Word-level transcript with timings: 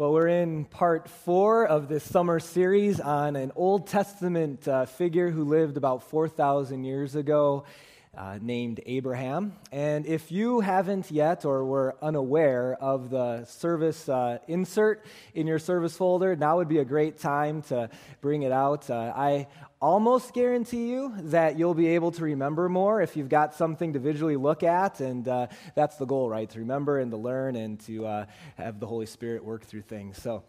Well, 0.00 0.14
we're 0.14 0.28
in 0.28 0.64
part 0.64 1.10
four 1.10 1.66
of 1.66 1.88
this 1.88 2.02
summer 2.02 2.40
series 2.40 3.00
on 3.00 3.36
an 3.36 3.52
Old 3.54 3.86
Testament 3.86 4.66
uh, 4.66 4.86
figure 4.86 5.28
who 5.28 5.44
lived 5.44 5.76
about 5.76 6.04
4,000 6.04 6.84
years 6.84 7.16
ago 7.16 7.64
uh, 8.16 8.38
named 8.40 8.80
Abraham. 8.86 9.54
And 9.70 10.04
if 10.04 10.32
you 10.32 10.60
haven't 10.60 11.10
yet 11.10 11.44
or 11.44 11.64
were 11.64 11.96
unaware 12.02 12.74
of 12.80 13.10
the 13.10 13.44
service 13.44 14.08
uh, 14.08 14.38
insert 14.48 15.04
in 15.34 15.46
your 15.46 15.58
service 15.58 15.96
folder, 15.96 16.34
now 16.34 16.56
would 16.56 16.68
be 16.68 16.78
a 16.78 16.84
great 16.84 17.18
time 17.18 17.62
to 17.62 17.88
bring 18.20 18.42
it 18.42 18.52
out. 18.52 18.90
Uh, 18.90 19.12
I 19.14 19.46
almost 19.80 20.34
guarantee 20.34 20.90
you 20.90 21.14
that 21.16 21.58
you'll 21.58 21.74
be 21.74 21.88
able 21.88 22.10
to 22.12 22.24
remember 22.24 22.68
more 22.68 23.00
if 23.00 23.16
you've 23.16 23.28
got 23.28 23.54
something 23.54 23.92
to 23.92 23.98
visually 23.98 24.36
look 24.36 24.62
at. 24.62 25.00
And 25.00 25.26
uh, 25.26 25.46
that's 25.74 25.96
the 25.96 26.06
goal, 26.06 26.28
right? 26.28 26.50
To 26.50 26.58
remember 26.58 26.98
and 26.98 27.10
to 27.12 27.16
learn 27.16 27.56
and 27.56 27.78
to 27.80 28.06
uh, 28.06 28.26
have 28.56 28.80
the 28.80 28.86
Holy 28.86 29.06
Spirit 29.06 29.44
work 29.44 29.64
through 29.64 29.82
things. 29.82 30.20
So, 30.20 30.42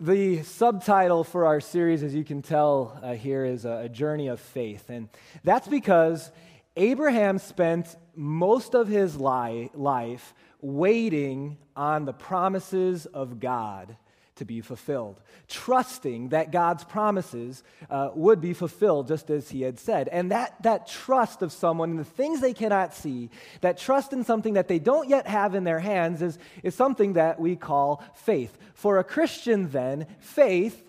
the 0.00 0.42
subtitle 0.42 1.24
for 1.24 1.46
our 1.46 1.60
series, 1.60 2.02
as 2.02 2.14
you 2.14 2.24
can 2.24 2.42
tell 2.42 2.98
uh, 3.02 3.14
here, 3.14 3.44
is 3.44 3.64
a, 3.64 3.82
a 3.84 3.88
journey 3.88 4.28
of 4.28 4.40
faith. 4.40 4.90
And 4.90 5.08
that's 5.44 5.68
because 5.68 6.30
Abraham 6.76 7.38
spent 7.38 7.96
most 8.16 8.74
of 8.74 8.88
his 8.88 9.16
li- 9.16 9.70
life 9.74 10.34
waiting 10.60 11.58
on 11.76 12.04
the 12.04 12.12
promises 12.12 13.06
of 13.06 13.38
God 13.38 13.96
to 14.36 14.44
be 14.44 14.60
fulfilled, 14.60 15.20
trusting 15.48 16.30
that 16.30 16.50
God's 16.50 16.82
promises 16.82 17.62
uh, 17.88 18.10
would 18.14 18.40
be 18.40 18.52
fulfilled 18.52 19.06
just 19.06 19.30
as 19.30 19.50
he 19.50 19.62
had 19.62 19.78
said. 19.78 20.08
And 20.08 20.32
that, 20.32 20.60
that 20.62 20.88
trust 20.88 21.42
of 21.42 21.52
someone 21.52 21.90
in 21.90 21.96
the 21.96 22.04
things 22.04 22.40
they 22.40 22.52
cannot 22.52 22.94
see, 22.94 23.30
that 23.60 23.78
trust 23.78 24.12
in 24.12 24.24
something 24.24 24.54
that 24.54 24.66
they 24.66 24.78
don't 24.80 25.08
yet 25.08 25.26
have 25.28 25.54
in 25.54 25.64
their 25.64 25.78
hands, 25.78 26.20
is, 26.20 26.38
is 26.62 26.74
something 26.74 27.12
that 27.12 27.38
we 27.38 27.54
call 27.54 28.02
faith. 28.14 28.56
For 28.74 28.98
a 28.98 29.04
Christian, 29.04 29.70
then, 29.70 30.06
faith 30.18 30.82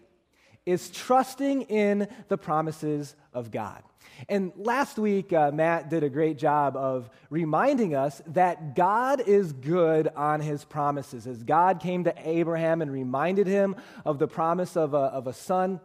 is 0.66 0.90
trusting 0.90 1.64
in 1.64 2.08
the 2.28 2.38
promises 2.38 3.16
of 3.34 3.52
God. 3.52 3.84
And 4.30 4.52
last 4.56 4.98
week, 4.98 5.34
uh, 5.34 5.52
Matt 5.52 5.90
did 5.90 6.04
a 6.04 6.10
great 6.10 6.38
job 6.38 6.76
of 6.76 7.10
reminding 7.30 7.96
us 7.96 8.22
that 8.28 8.76
God 8.76 9.22
is 9.22 9.54
good 9.54 10.08
on 10.16 10.40
his 10.40 10.64
promises. 10.64 11.28
As 11.28 11.44
God 11.44 11.80
came 11.80 12.06
to 12.06 12.14
Abraham 12.18 12.82
and 12.82 12.92
reminded 12.92 13.48
him 13.48 13.76
of 14.06 14.20
the 14.20 14.28
promise 14.28 14.78
of 14.78 14.94
a, 14.94 14.98
of 14.98 15.28
a 15.28 15.34
son, 15.34 15.80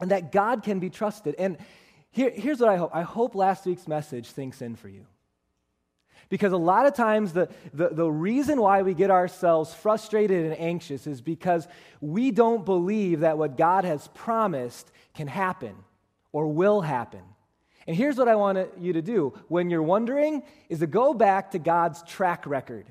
and 0.00 0.10
that 0.10 0.32
God 0.32 0.62
can 0.62 0.78
be 0.78 0.90
trusted. 0.90 1.34
And 1.38 1.58
here, 2.10 2.30
here's 2.30 2.60
what 2.60 2.68
I 2.68 2.76
hope 2.76 2.90
I 2.94 3.02
hope 3.02 3.34
last 3.34 3.66
week's 3.66 3.88
message 3.88 4.26
sinks 4.26 4.62
in 4.62 4.76
for 4.76 4.88
you. 4.88 5.06
Because 6.28 6.52
a 6.52 6.58
lot 6.58 6.86
of 6.86 6.94
times, 6.94 7.32
the, 7.32 7.48
the, 7.72 7.88
the, 7.88 8.10
reason 8.10 8.60
why 8.60 8.82
we 8.82 8.92
get 8.92 9.10
ourselves 9.10 9.72
frustrated 9.72 10.44
and 10.44 10.60
anxious 10.60 11.06
is 11.06 11.22
because 11.22 11.66
we 12.02 12.30
don't 12.30 12.66
believe 12.66 13.20
that 13.20 13.38
what 13.38 13.56
God 13.56 13.86
has 13.86 14.08
promised 14.08 14.90
can 15.14 15.26
happen 15.26 15.74
or 16.30 16.46
will 16.46 16.82
happen. 16.82 17.22
And 17.88 17.96
here's 17.96 18.16
what 18.16 18.28
I 18.28 18.36
want 18.36 18.58
you 18.78 18.92
to 18.92 19.00
do 19.00 19.32
when 19.48 19.70
you're 19.70 19.82
wondering 19.82 20.42
is 20.68 20.80
to 20.80 20.86
go 20.86 21.14
back 21.14 21.52
to 21.52 21.58
God's 21.58 22.02
track 22.02 22.46
record 22.46 22.86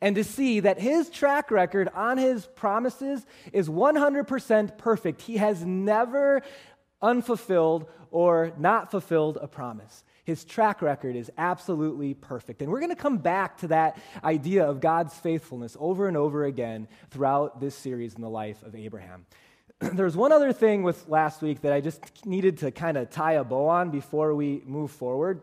and 0.00 0.16
to 0.16 0.24
see 0.24 0.60
that 0.60 0.80
his 0.80 1.10
track 1.10 1.50
record 1.50 1.90
on 1.94 2.16
his 2.16 2.46
promises 2.46 3.26
is 3.52 3.68
100% 3.68 4.78
perfect. 4.78 5.20
He 5.20 5.36
has 5.36 5.62
never 5.66 6.40
unfulfilled 7.02 7.90
or 8.10 8.52
not 8.56 8.90
fulfilled 8.90 9.36
a 9.38 9.46
promise. 9.46 10.02
His 10.24 10.46
track 10.46 10.80
record 10.80 11.14
is 11.14 11.30
absolutely 11.36 12.14
perfect. 12.14 12.62
And 12.62 12.70
we're 12.70 12.80
going 12.80 12.90
to 12.90 12.96
come 12.96 13.18
back 13.18 13.58
to 13.58 13.68
that 13.68 13.98
idea 14.24 14.64
of 14.64 14.80
God's 14.80 15.12
faithfulness 15.12 15.76
over 15.78 16.08
and 16.08 16.16
over 16.16 16.46
again 16.46 16.88
throughout 17.10 17.60
this 17.60 17.74
series 17.74 18.14
in 18.14 18.22
the 18.22 18.30
life 18.30 18.62
of 18.62 18.74
Abraham. 18.74 19.26
There's 19.94 20.14
one 20.14 20.30
other 20.30 20.52
thing 20.52 20.82
with 20.82 21.08
last 21.08 21.40
week 21.40 21.62
that 21.62 21.72
I 21.72 21.80
just 21.80 22.26
needed 22.26 22.58
to 22.58 22.70
kind 22.70 22.98
of 22.98 23.08
tie 23.10 23.32
a 23.32 23.44
bow 23.44 23.66
on 23.66 23.90
before 23.90 24.34
we 24.34 24.62
move 24.66 24.90
forward. 24.90 25.40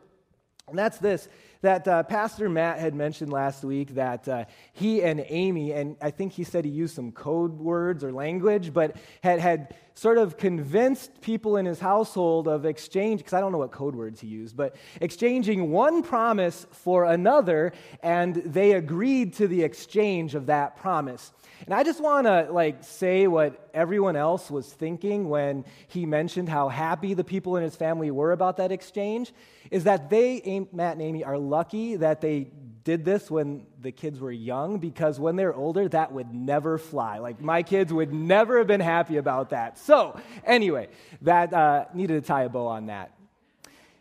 And 0.69 0.77
that's 0.77 0.97
this 0.97 1.29
that 1.61 1.87
uh, 1.87 2.03
Pastor 2.03 2.49
Matt 2.49 2.79
had 2.79 2.93
mentioned 2.93 3.31
last 3.31 3.63
week 3.63 3.95
that 3.95 4.27
uh, 4.27 4.45
he 4.73 5.01
and 5.01 5.25
Amy, 5.27 5.71
and 5.71 5.95
I 6.01 6.11
think 6.11 6.33
he 6.33 6.43
said 6.43 6.65
he 6.65 6.71
used 6.71 6.95
some 6.95 7.11
code 7.11 7.57
words 7.57 8.03
or 8.03 8.11
language, 8.11 8.73
but 8.73 8.95
had, 9.23 9.39
had 9.39 9.75
sort 9.95 10.17
of 10.17 10.37
convinced 10.37 11.19
people 11.21 11.57
in 11.57 11.65
his 11.65 11.79
household 11.79 12.47
of 12.47 12.65
exchange, 12.65 13.21
because 13.21 13.33
I 13.33 13.39
don't 13.39 13.51
know 13.51 13.57
what 13.57 13.71
code 13.71 13.95
words 13.95 14.19
he 14.19 14.27
used, 14.27 14.55
but 14.55 14.75
exchanging 15.01 15.71
one 15.71 16.03
promise 16.03 16.67
for 16.71 17.05
another, 17.05 17.73
and 18.03 18.35
they 18.35 18.73
agreed 18.73 19.33
to 19.35 19.47
the 19.47 19.63
exchange 19.63 20.35
of 20.35 20.45
that 20.47 20.77
promise. 20.77 21.31
And 21.65 21.73
I 21.73 21.83
just 21.83 21.99
want 21.99 22.27
to 22.27 22.49
like 22.51 22.83
say 22.83 23.25
what 23.25 23.69
everyone 23.73 24.15
else 24.15 24.51
was 24.51 24.71
thinking 24.71 25.27
when 25.27 25.65
he 25.87 26.05
mentioned 26.05 26.49
how 26.49 26.69
happy 26.69 27.15
the 27.15 27.23
people 27.23 27.57
in 27.57 27.63
his 27.63 27.75
family 27.75 28.11
were 28.11 28.31
about 28.31 28.57
that 28.57 28.71
exchange 28.71 29.33
is 29.71 29.85
that 29.85 30.09
they, 30.09 30.65
Matt 30.71 30.93
and 30.93 31.01
Amy, 31.01 31.23
are 31.23 31.37
lucky 31.37 31.95
that 31.97 32.21
they 32.21 32.51
did 32.87 33.03
this 33.03 33.29
when 33.29 33.65
the 33.81 33.91
kids 33.91 34.17
were 34.17 34.31
young 34.31 34.79
because 34.79 35.19
when 35.19 35.35
they're 35.35 35.53
older, 35.53 35.89
that 35.89 36.13
would 36.13 36.33
never 36.33 36.77
fly. 36.77 37.17
Like, 37.17 37.41
my 37.41 37.61
kids 37.61 37.91
would 37.91 38.13
never 38.13 38.59
have 38.59 38.67
been 38.67 38.79
happy 38.79 39.17
about 39.17 39.49
that. 39.49 39.77
So, 39.77 40.17
anyway, 40.45 40.87
that 41.21 41.53
uh, 41.53 41.85
needed 41.93 42.23
to 42.23 42.25
tie 42.25 42.43
a 42.43 42.49
bow 42.49 42.67
on 42.67 42.85
that. 42.85 43.11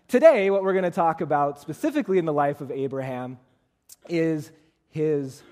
Today, 0.07 0.51
what 0.51 0.63
we're 0.63 0.73
going 0.73 0.85
to 0.85 0.93
talk 0.93 1.21
about 1.21 1.61
specifically 1.61 2.19
in 2.19 2.27
the 2.27 2.33
life 2.33 2.61
of 2.61 2.71
Abraham 2.71 3.39
is 4.09 4.53
his 4.91 5.43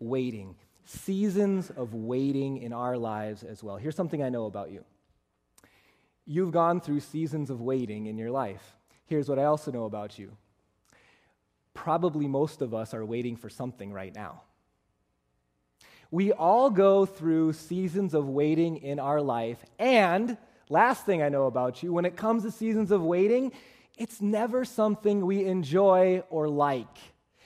waiting, 0.00 0.56
seasons 0.84 1.70
of 1.70 1.94
waiting 1.94 2.56
in 2.56 2.72
our 2.72 2.98
lives 2.98 3.44
as 3.44 3.62
well. 3.62 3.76
Here's 3.76 3.94
something 3.94 4.24
I 4.24 4.28
know 4.28 4.46
about 4.46 4.72
you 4.72 4.84
you've 6.26 6.50
gone 6.50 6.80
through 6.80 6.98
seasons 7.00 7.48
of 7.48 7.60
waiting 7.60 8.06
in 8.06 8.18
your 8.18 8.32
life. 8.32 8.76
Here's 9.12 9.28
what 9.28 9.38
I 9.38 9.44
also 9.44 9.70
know 9.70 9.84
about 9.84 10.18
you 10.18 10.32
probably 11.74 12.26
most 12.26 12.62
of 12.62 12.72
us 12.72 12.94
are 12.94 13.04
waiting 13.04 13.36
for 13.36 13.50
something 13.50 13.92
right 13.92 14.14
now. 14.14 14.40
We 16.10 16.32
all 16.32 16.70
go 16.70 17.04
through 17.04 17.52
seasons 17.52 18.14
of 18.14 18.26
waiting 18.30 18.78
in 18.78 18.98
our 18.98 19.20
life. 19.20 19.62
And 19.78 20.38
last 20.70 21.04
thing 21.04 21.22
I 21.22 21.28
know 21.28 21.44
about 21.44 21.82
you, 21.82 21.92
when 21.92 22.06
it 22.06 22.16
comes 22.16 22.44
to 22.44 22.50
seasons 22.50 22.90
of 22.90 23.02
waiting, 23.02 23.52
it's 23.98 24.22
never 24.22 24.64
something 24.64 25.26
we 25.26 25.44
enjoy 25.44 26.22
or 26.30 26.48
like. 26.48 26.96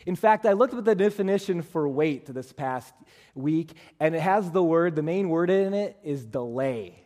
In 0.06 0.14
fact, 0.14 0.46
I 0.46 0.52
looked 0.52 0.74
up 0.74 0.84
the 0.84 0.94
definition 0.94 1.62
for 1.62 1.88
wait 1.88 2.32
this 2.32 2.52
past 2.52 2.94
week, 3.34 3.72
and 3.98 4.14
it 4.14 4.20
has 4.20 4.52
the 4.52 4.62
word, 4.62 4.94
the 4.94 5.02
main 5.02 5.30
word 5.30 5.50
in 5.50 5.74
it 5.74 5.96
is 6.04 6.24
delay. 6.24 7.05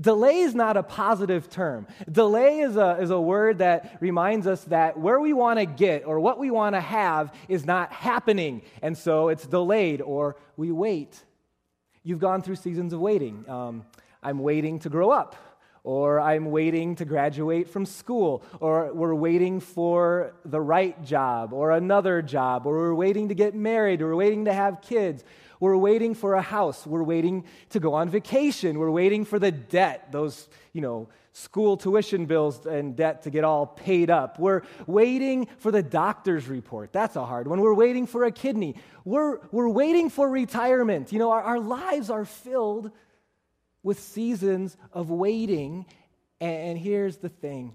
Delay 0.00 0.40
is 0.40 0.54
not 0.54 0.76
a 0.76 0.82
positive 0.82 1.50
term. 1.50 1.86
Delay 2.10 2.60
is 2.60 2.76
a, 2.76 2.98
is 3.00 3.10
a 3.10 3.20
word 3.20 3.58
that 3.58 3.98
reminds 4.00 4.46
us 4.46 4.64
that 4.64 4.98
where 4.98 5.20
we 5.20 5.32
want 5.32 5.58
to 5.58 5.66
get 5.66 6.06
or 6.06 6.20
what 6.20 6.38
we 6.38 6.50
want 6.50 6.74
to 6.74 6.80
have 6.80 7.34
is 7.48 7.64
not 7.64 7.92
happening. 7.92 8.62
And 8.80 8.96
so 8.96 9.28
it's 9.28 9.46
delayed 9.46 10.00
or 10.00 10.36
we 10.56 10.72
wait. 10.72 11.22
You've 12.02 12.20
gone 12.20 12.42
through 12.42 12.56
seasons 12.56 12.92
of 12.92 13.00
waiting. 13.00 13.44
Um, 13.48 13.84
I'm 14.22 14.38
waiting 14.38 14.78
to 14.80 14.88
grow 14.88 15.10
up, 15.10 15.36
or 15.84 16.20
I'm 16.20 16.52
waiting 16.52 16.94
to 16.96 17.04
graduate 17.04 17.68
from 17.68 17.86
school, 17.86 18.44
or 18.60 18.92
we're 18.94 19.14
waiting 19.14 19.58
for 19.58 20.34
the 20.44 20.60
right 20.60 21.02
job, 21.04 21.52
or 21.52 21.72
another 21.72 22.22
job, 22.22 22.66
or 22.66 22.74
we're 22.74 22.94
waiting 22.94 23.28
to 23.28 23.34
get 23.34 23.54
married, 23.54 24.00
or 24.00 24.08
we're 24.08 24.16
waiting 24.16 24.44
to 24.44 24.52
have 24.52 24.80
kids. 24.80 25.24
We're 25.62 25.76
waiting 25.76 26.14
for 26.14 26.34
a 26.34 26.42
house. 26.42 26.84
We're 26.84 27.04
waiting 27.04 27.44
to 27.68 27.78
go 27.78 27.94
on 27.94 28.08
vacation. 28.08 28.80
We're 28.80 28.90
waiting 28.90 29.24
for 29.24 29.38
the 29.38 29.52
debt, 29.52 30.10
those, 30.10 30.48
you 30.72 30.80
know, 30.80 31.08
school 31.34 31.76
tuition 31.76 32.26
bills 32.26 32.66
and 32.66 32.96
debt 32.96 33.22
to 33.22 33.30
get 33.30 33.44
all 33.44 33.68
paid 33.68 34.10
up. 34.10 34.40
We're 34.40 34.62
waiting 34.88 35.46
for 35.58 35.70
the 35.70 35.80
doctor's 35.80 36.48
report. 36.48 36.92
That's 36.92 37.14
a 37.14 37.24
hard 37.24 37.46
one. 37.46 37.60
We're 37.60 37.74
waiting 37.74 38.08
for 38.08 38.24
a 38.24 38.32
kidney. 38.32 38.74
We're, 39.04 39.38
we're 39.52 39.68
waiting 39.68 40.10
for 40.10 40.28
retirement. 40.28 41.12
You 41.12 41.20
know, 41.20 41.30
our, 41.30 41.42
our 41.42 41.60
lives 41.60 42.10
are 42.10 42.24
filled 42.24 42.90
with 43.84 44.00
seasons 44.00 44.76
of 44.92 45.10
waiting. 45.10 45.86
And 46.40 46.76
here's 46.76 47.18
the 47.18 47.28
thing 47.28 47.74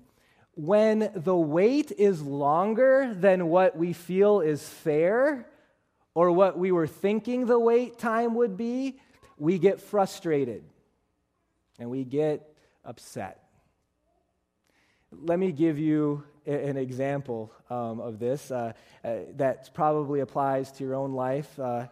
when 0.55 1.09
the 1.15 1.37
wait 1.37 1.93
is 1.97 2.21
longer 2.21 3.13
than 3.17 3.47
what 3.47 3.77
we 3.77 3.93
feel 3.93 4.41
is 4.41 4.67
fair, 4.67 5.47
or 6.17 6.31
what 6.31 6.57
we 6.57 6.71
were 6.71 6.87
thinking 6.87 7.45
the 7.45 7.59
wait 7.59 7.99
time 7.99 8.33
would 8.33 8.57
be, 8.57 8.99
we 9.37 9.59
get 9.59 9.79
frustrated 9.79 10.63
and 11.77 11.91
we 11.91 12.03
get 12.03 12.55
upset. 12.83 13.43
Let 15.11 15.37
me 15.37 15.51
give 15.51 15.77
you 15.77 16.23
an 16.47 16.75
example 16.75 17.53
um, 17.69 17.99
of 17.99 18.17
this 18.17 18.49
uh, 18.49 18.73
uh, 19.05 19.15
that 19.35 19.69
probably 19.75 20.21
applies 20.21 20.71
to 20.71 20.83
your 20.83 20.95
own 20.95 21.13
life. 21.13 21.59
Uh, 21.59 21.85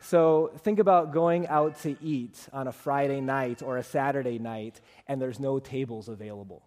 so 0.00 0.52
think 0.58 0.78
about 0.78 1.12
going 1.12 1.48
out 1.48 1.80
to 1.80 1.96
eat 2.00 2.38
on 2.52 2.68
a 2.68 2.72
Friday 2.72 3.20
night 3.20 3.62
or 3.62 3.78
a 3.78 3.82
Saturday 3.82 4.38
night 4.38 4.80
and 5.08 5.20
there's 5.20 5.40
no 5.40 5.58
tables 5.58 6.08
available 6.08 6.62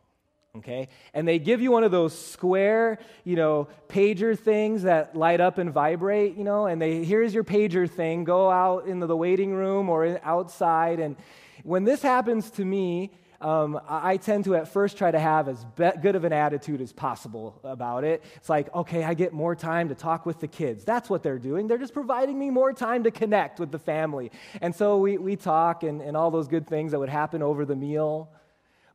okay? 0.57 0.87
And 1.13 1.27
they 1.27 1.39
give 1.39 1.61
you 1.61 1.71
one 1.71 1.83
of 1.83 1.91
those 1.91 2.17
square, 2.17 2.99
you 3.23 3.35
know, 3.35 3.67
pager 3.87 4.37
things 4.37 4.83
that 4.83 5.15
light 5.15 5.41
up 5.41 5.57
and 5.57 5.71
vibrate, 5.71 6.35
you 6.35 6.43
know, 6.43 6.65
and 6.65 6.81
they 6.81 7.03
here's 7.03 7.33
your 7.33 7.43
pager 7.43 7.89
thing, 7.89 8.23
go 8.23 8.49
out 8.49 8.87
into 8.87 9.07
the 9.07 9.17
waiting 9.17 9.53
room 9.53 9.89
or 9.89 10.19
outside. 10.23 10.99
And 10.99 11.15
when 11.63 11.83
this 11.83 12.01
happens 12.01 12.49
to 12.51 12.65
me, 12.65 13.11
um, 13.41 13.79
I 13.87 14.17
tend 14.17 14.45
to 14.45 14.55
at 14.55 14.69
first 14.69 14.97
try 14.97 15.11
to 15.11 15.19
have 15.19 15.47
as 15.47 15.63
be- 15.75 15.91
good 16.01 16.15
of 16.15 16.23
an 16.23 16.33
attitude 16.33 16.81
as 16.81 16.93
possible 16.93 17.59
about 17.63 18.03
it. 18.03 18.23
It's 18.37 18.49
like, 18.49 18.73
okay, 18.73 19.03
I 19.03 19.13
get 19.13 19.33
more 19.33 19.55
time 19.55 19.89
to 19.89 19.95
talk 19.95 20.25
with 20.25 20.39
the 20.39 20.47
kids. 20.47 20.85
That's 20.85 21.09
what 21.09 21.21
they're 21.21 21.37
doing. 21.37 21.67
They're 21.67 21.77
just 21.77 21.93
providing 21.93 22.39
me 22.39 22.49
more 22.49 22.73
time 22.73 23.03
to 23.03 23.11
connect 23.11 23.59
with 23.59 23.71
the 23.71 23.79
family. 23.79 24.31
And 24.61 24.73
so 24.73 24.97
we, 24.97 25.17
we 25.17 25.35
talk 25.35 25.83
and, 25.83 26.01
and 26.01 26.15
all 26.15 26.31
those 26.31 26.47
good 26.47 26.65
things 26.65 26.93
that 26.93 26.99
would 26.99 27.09
happen 27.09 27.41
over 27.41 27.65
the 27.65 27.75
meal. 27.75 28.31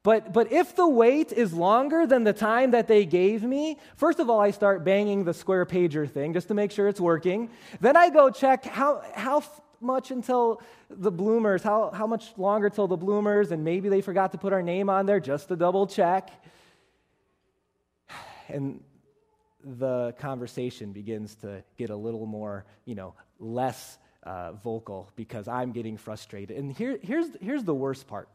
But, 0.02 0.32
but 0.32 0.50
if 0.50 0.74
the 0.76 0.88
wait 0.88 1.30
is 1.30 1.52
longer 1.52 2.06
than 2.06 2.24
the 2.24 2.32
time 2.32 2.70
that 2.70 2.88
they 2.88 3.04
gave 3.04 3.42
me, 3.42 3.76
first 3.96 4.18
of 4.18 4.30
all, 4.30 4.40
I 4.40 4.50
start 4.50 4.82
banging 4.82 5.24
the 5.24 5.34
square 5.34 5.66
pager 5.66 6.10
thing 6.10 6.32
just 6.32 6.48
to 6.48 6.54
make 6.54 6.70
sure 6.70 6.88
it's 6.88 7.00
working. 7.00 7.50
Then 7.80 7.96
I 7.96 8.08
go 8.08 8.30
check 8.30 8.64
how, 8.64 9.02
how 9.14 9.42
much 9.78 10.10
until 10.10 10.62
the 10.88 11.10
bloomers, 11.10 11.62
how, 11.62 11.90
how 11.90 12.06
much 12.06 12.32
longer 12.38 12.70
till 12.70 12.88
the 12.88 12.96
bloomers, 12.96 13.50
and 13.52 13.62
maybe 13.62 13.90
they 13.90 14.00
forgot 14.00 14.32
to 14.32 14.38
put 14.38 14.54
our 14.54 14.62
name 14.62 14.88
on 14.88 15.04
there 15.04 15.20
just 15.20 15.48
to 15.48 15.56
double 15.56 15.86
check. 15.86 16.30
And 18.48 18.82
the 19.62 20.12
conversation 20.18 20.92
begins 20.92 21.36
to 21.36 21.62
get 21.76 21.90
a 21.90 21.94
little 21.94 22.26
more, 22.26 22.64
you 22.84 22.96
know, 22.96 23.14
less 23.38 23.98
uh, 24.24 24.52
vocal 24.54 25.08
because 25.14 25.46
I'm 25.46 25.70
getting 25.70 25.96
frustrated. 25.96 26.56
And 26.56 26.72
here, 26.76 26.98
here's, 27.02 27.28
here's 27.40 27.62
the 27.62 27.74
worst 27.74 28.08
part 28.08 28.28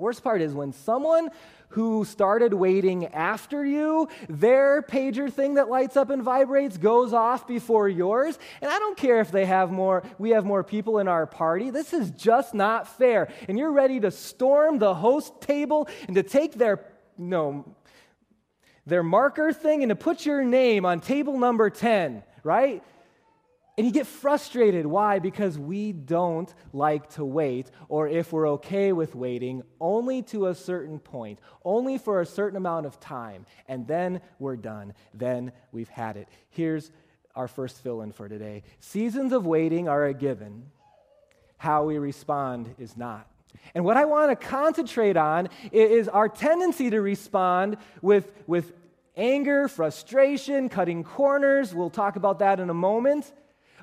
Worst 0.00 0.24
part 0.24 0.40
is 0.40 0.54
when 0.54 0.72
someone 0.72 1.28
who 1.70 2.04
started 2.04 2.52
waiting 2.52 3.06
after 3.06 3.64
you, 3.64 4.08
their 4.28 4.82
pager 4.82 5.32
thing 5.32 5.54
that 5.54 5.68
lights 5.68 5.96
up 5.96 6.10
and 6.10 6.22
vibrates 6.22 6.76
goes 6.76 7.12
off 7.12 7.46
before 7.46 7.88
yours. 7.88 8.38
And 8.60 8.70
I 8.70 8.78
don't 8.78 8.96
care 8.96 9.20
if 9.20 9.30
they 9.30 9.46
have 9.46 9.70
more, 9.70 10.02
we 10.18 10.30
have 10.30 10.44
more 10.44 10.64
people 10.64 10.98
in 10.98 11.06
our 11.06 11.26
party. 11.26 11.70
This 11.70 11.92
is 11.92 12.10
just 12.12 12.54
not 12.54 12.88
fair. 12.98 13.28
And 13.48 13.58
you're 13.58 13.72
ready 13.72 14.00
to 14.00 14.10
storm 14.10 14.78
the 14.78 14.94
host 14.94 15.40
table 15.40 15.88
and 16.06 16.16
to 16.16 16.22
take 16.24 16.54
their, 16.54 16.84
no, 17.16 17.64
their 18.86 19.04
marker 19.04 19.52
thing 19.52 19.82
and 19.82 19.90
to 19.90 19.96
put 19.96 20.26
your 20.26 20.42
name 20.42 20.84
on 20.84 21.00
table 21.00 21.38
number 21.38 21.70
10, 21.70 22.24
right? 22.42 22.82
And 23.80 23.86
you 23.86 23.94
get 23.94 24.06
frustrated. 24.06 24.84
Why? 24.84 25.20
Because 25.20 25.58
we 25.58 25.92
don't 25.92 26.52
like 26.74 27.08
to 27.14 27.24
wait, 27.24 27.70
or 27.88 28.06
if 28.06 28.30
we're 28.30 28.46
okay 28.50 28.92
with 28.92 29.14
waiting, 29.14 29.62
only 29.80 30.20
to 30.24 30.48
a 30.48 30.54
certain 30.54 30.98
point, 30.98 31.38
only 31.64 31.96
for 31.96 32.20
a 32.20 32.26
certain 32.26 32.58
amount 32.58 32.84
of 32.84 33.00
time, 33.00 33.46
and 33.68 33.86
then 33.86 34.20
we're 34.38 34.56
done. 34.56 34.92
Then 35.14 35.52
we've 35.72 35.88
had 35.88 36.18
it. 36.18 36.28
Here's 36.50 36.90
our 37.34 37.48
first 37.48 37.82
fill 37.82 38.02
in 38.02 38.12
for 38.12 38.28
today 38.28 38.64
Seasons 38.80 39.32
of 39.32 39.46
waiting 39.46 39.88
are 39.88 40.04
a 40.04 40.12
given, 40.12 40.66
how 41.56 41.84
we 41.84 41.96
respond 41.96 42.74
is 42.78 42.98
not. 42.98 43.30
And 43.74 43.82
what 43.82 43.96
I 43.96 44.04
want 44.04 44.30
to 44.38 44.46
concentrate 44.46 45.16
on 45.16 45.48
is 45.72 46.06
our 46.06 46.28
tendency 46.28 46.90
to 46.90 47.00
respond 47.00 47.78
with, 48.02 48.30
with 48.46 48.74
anger, 49.16 49.68
frustration, 49.68 50.68
cutting 50.68 51.02
corners. 51.02 51.74
We'll 51.74 51.88
talk 51.88 52.16
about 52.16 52.40
that 52.40 52.60
in 52.60 52.68
a 52.68 52.74
moment 52.74 53.32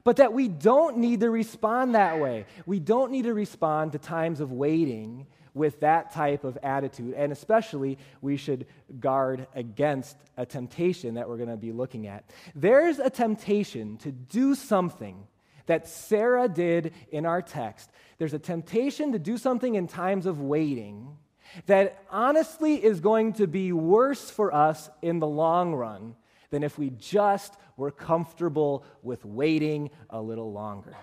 but 0.04 0.18
that 0.18 0.34
we 0.34 0.48
don't 0.48 0.98
need 0.98 1.22
to 1.22 1.30
respond 1.30 1.96
that 1.96 2.20
way. 2.20 2.46
We 2.66 2.80
don't 2.80 3.12
need 3.12 3.24
to 3.24 3.34
respond 3.34 3.94
to 3.94 4.00
times 4.00 4.40
of 4.40 4.52
waiting 4.52 5.28
with 5.54 5.80
that 5.80 6.14
type 6.14 6.44
of 6.44 6.58
attitude. 6.64 7.14
And 7.16 7.32
especially, 7.32 7.98
we 8.22 8.38
should 8.38 8.68
guard 9.00 9.48
against 9.56 10.16
a 10.38 10.46
temptation 10.46 11.16
that 11.16 11.28
we're 11.28 11.38
going 11.38 11.50
to 11.50 11.58
be 11.58 11.72
looking 11.72 12.08
at. 12.08 12.30
There's 12.56 13.00
a 13.00 13.10
temptation 13.10 13.98
to 13.98 14.12
do 14.12 14.56
something 14.56 15.28
that 15.66 15.88
Sarah 15.88 16.48
did 16.48 16.94
in 17.12 17.26
our 17.26 17.42
text. 17.42 17.90
There's 18.18 18.34
a 18.34 18.40
temptation 18.40 19.12
to 19.12 19.20
do 19.20 19.38
something 19.38 19.76
in 19.76 19.88
times 19.88 20.26
of 20.26 20.40
waiting 20.40 21.18
that 21.66 22.04
honestly 22.10 22.84
is 22.84 23.00
going 23.00 23.34
to 23.34 23.48
be 23.48 23.72
worse 23.72 24.30
for 24.30 24.54
us 24.54 24.90
in 25.02 25.20
the 25.20 25.28
long 25.28 25.74
run 25.74 26.16
than 26.50 26.64
if 26.64 26.78
we 26.78 26.90
just 26.92 27.56
were 27.76 27.92
comfortable 27.92 28.84
with 29.04 29.24
waiting 29.26 29.90
a 30.10 30.22
little 30.22 30.52
longer. 30.52 30.96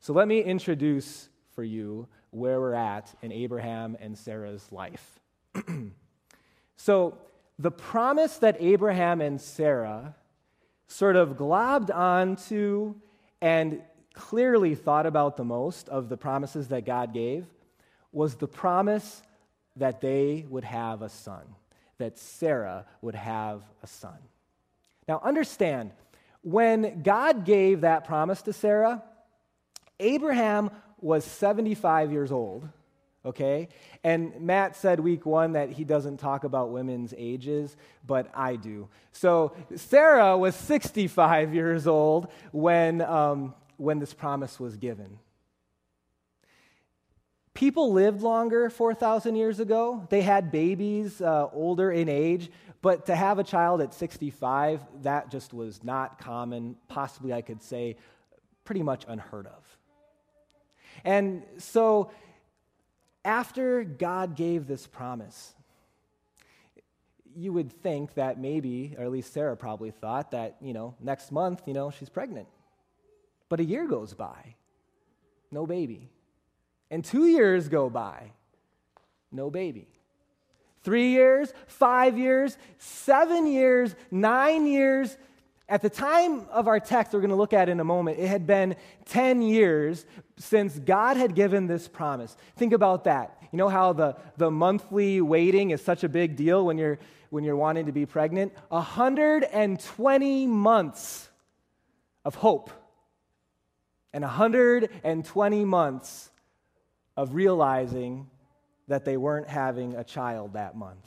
So 0.00 0.12
let 0.12 0.28
me 0.28 0.40
introduce 0.40 1.28
for 1.54 1.62
you 1.62 2.08
where 2.30 2.60
we're 2.60 2.74
at 2.74 3.12
in 3.22 3.32
Abraham 3.32 3.96
and 4.00 4.16
Sarah's 4.16 4.70
life. 4.72 5.20
so, 6.76 7.18
the 7.58 7.70
promise 7.70 8.38
that 8.38 8.56
Abraham 8.58 9.20
and 9.20 9.38
Sarah 9.38 10.14
sort 10.86 11.16
of 11.16 11.36
globbed 11.36 11.94
onto 11.94 12.94
and 13.42 13.82
clearly 14.14 14.74
thought 14.74 15.04
about 15.04 15.36
the 15.36 15.44
most 15.44 15.90
of 15.90 16.08
the 16.08 16.16
promises 16.16 16.68
that 16.68 16.86
God 16.86 17.12
gave 17.12 17.44
was 18.12 18.36
the 18.36 18.48
promise 18.48 19.22
that 19.76 20.00
they 20.00 20.46
would 20.48 20.64
have 20.64 21.02
a 21.02 21.10
son 21.10 21.42
that 22.00 22.18
Sarah 22.18 22.84
would 23.00 23.14
have 23.14 23.62
a 23.82 23.86
son. 23.86 24.18
Now, 25.06 25.20
understand, 25.22 25.92
when 26.42 27.02
God 27.02 27.44
gave 27.44 27.82
that 27.82 28.04
promise 28.04 28.42
to 28.42 28.52
Sarah, 28.52 29.02
Abraham 29.98 30.70
was 31.00 31.24
75 31.24 32.10
years 32.10 32.32
old, 32.32 32.68
okay? 33.24 33.68
And 34.02 34.40
Matt 34.40 34.76
said 34.76 35.00
week 35.00 35.26
one 35.26 35.52
that 35.52 35.70
he 35.70 35.84
doesn't 35.84 36.16
talk 36.16 36.44
about 36.44 36.70
women's 36.70 37.14
ages, 37.16 37.76
but 38.06 38.30
I 38.34 38.56
do. 38.56 38.88
So 39.12 39.54
Sarah 39.76 40.36
was 40.36 40.54
65 40.56 41.54
years 41.54 41.86
old 41.86 42.28
when, 42.52 43.02
um, 43.02 43.54
when 43.76 43.98
this 43.98 44.14
promise 44.14 44.58
was 44.58 44.76
given. 44.76 45.18
People 47.54 47.92
lived 47.92 48.22
longer 48.22 48.70
4,000 48.70 49.34
years 49.34 49.60
ago. 49.60 50.06
They 50.08 50.22
had 50.22 50.52
babies 50.52 51.20
uh, 51.20 51.48
older 51.52 51.90
in 51.90 52.08
age, 52.08 52.50
but 52.80 53.06
to 53.06 53.16
have 53.16 53.38
a 53.38 53.44
child 53.44 53.80
at 53.80 53.92
65, 53.92 54.80
that 55.02 55.30
just 55.30 55.52
was 55.52 55.82
not 55.82 56.18
common. 56.18 56.76
Possibly, 56.88 57.32
I 57.32 57.42
could 57.42 57.62
say, 57.62 57.96
pretty 58.64 58.82
much 58.82 59.04
unheard 59.08 59.46
of. 59.46 59.78
And 61.04 61.42
so, 61.58 62.10
after 63.24 63.84
God 63.84 64.36
gave 64.36 64.66
this 64.66 64.86
promise, 64.86 65.54
you 67.36 67.52
would 67.52 67.72
think 67.82 68.14
that 68.14 68.38
maybe, 68.38 68.94
or 68.96 69.04
at 69.04 69.10
least 69.10 69.32
Sarah 69.32 69.56
probably 69.56 69.90
thought 69.90 70.30
that, 70.30 70.56
you 70.60 70.72
know, 70.72 70.94
next 71.00 71.30
month, 71.32 71.62
you 71.66 71.74
know, 71.74 71.90
she's 71.90 72.08
pregnant. 72.08 72.48
But 73.48 73.60
a 73.60 73.64
year 73.64 73.86
goes 73.86 74.14
by, 74.14 74.54
no 75.50 75.66
baby. 75.66 76.10
And 76.90 77.04
two 77.04 77.26
years 77.26 77.68
go 77.68 77.88
by, 77.88 78.32
no 79.30 79.50
baby. 79.50 79.86
Three 80.82 81.10
years, 81.10 81.52
five 81.66 82.18
years, 82.18 82.56
seven 82.78 83.46
years, 83.46 83.94
nine 84.10 84.66
years. 84.66 85.16
At 85.68 85.82
the 85.82 85.90
time 85.90 86.46
of 86.50 86.66
our 86.66 86.80
text, 86.80 87.12
we're 87.12 87.20
going 87.20 87.30
to 87.30 87.36
look 87.36 87.52
at 87.52 87.68
in 87.68 87.78
a 87.80 87.84
moment, 87.84 88.18
it 88.18 88.26
had 88.26 88.46
been 88.46 88.74
10 89.04 89.42
years 89.42 90.04
since 90.38 90.78
God 90.78 91.16
had 91.16 91.34
given 91.34 91.66
this 91.66 91.86
promise. 91.86 92.36
Think 92.56 92.72
about 92.72 93.04
that. 93.04 93.36
You 93.52 93.58
know 93.58 93.68
how 93.68 93.92
the, 93.92 94.16
the 94.36 94.50
monthly 94.50 95.20
waiting 95.20 95.70
is 95.70 95.82
such 95.82 96.02
a 96.02 96.08
big 96.08 96.34
deal 96.34 96.64
when 96.64 96.78
you're, 96.78 96.98
when 97.28 97.44
you're 97.44 97.56
wanting 97.56 97.86
to 97.86 97.92
be 97.92 98.06
pregnant? 98.06 98.52
120 98.68 100.46
months 100.46 101.28
of 102.24 102.34
hope 102.36 102.70
and 104.12 104.22
120 104.22 105.64
months 105.64 106.29
of 107.20 107.34
realizing 107.34 108.26
that 108.88 109.04
they 109.04 109.18
weren't 109.18 109.46
having 109.46 109.94
a 109.94 110.02
child 110.02 110.54
that 110.54 110.74
month. 110.74 111.06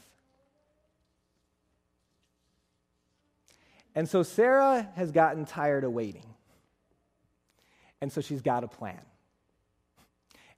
And 3.96 4.08
so 4.08 4.22
Sarah 4.22 4.88
has 4.96 5.12
gotten 5.12 5.46
tired 5.46 5.84
of 5.84 5.92
waiting. 5.92 6.28
And 8.00 8.12
so 8.12 8.22
she's 8.22 8.44
got 8.44 8.64
a 8.64 8.68
plan. 8.68 9.02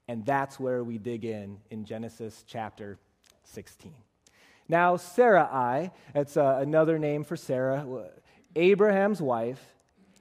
And 0.10 0.26
that's 0.26 0.60
where 0.60 0.84
we 0.84 0.98
dig 0.98 1.24
in 1.24 1.60
in 1.70 1.86
Genesis 1.86 2.44
chapter 2.46 3.00
16. 3.46 3.94
Now, 4.68 4.98
Sarai, 4.98 5.90
it's 6.14 6.36
uh, 6.36 6.58
another 6.60 7.00
name 7.00 7.24
for 7.24 7.38
Sarah, 7.38 7.86
Abraham's 8.58 9.22
wife, 9.22 9.64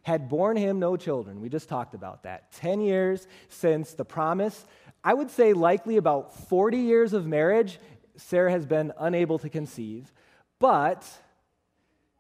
had 0.04 0.28
borne 0.28 0.56
him 0.56 0.78
no 0.78 0.96
children. 0.96 1.40
We 1.40 1.48
just 1.48 1.68
talked 1.68 1.94
about 1.94 2.22
that. 2.22 2.52
10 2.52 2.80
years 2.80 3.26
since 3.48 3.94
the 3.94 4.04
promise 4.04 4.66
I 5.04 5.12
would 5.12 5.30
say 5.30 5.52
likely 5.52 5.98
about 5.98 6.34
40 6.48 6.78
years 6.78 7.12
of 7.12 7.26
marriage, 7.26 7.78
Sarah 8.16 8.50
has 8.50 8.64
been 8.64 8.92
unable 8.98 9.38
to 9.40 9.50
conceive. 9.50 10.10
But 10.58 11.06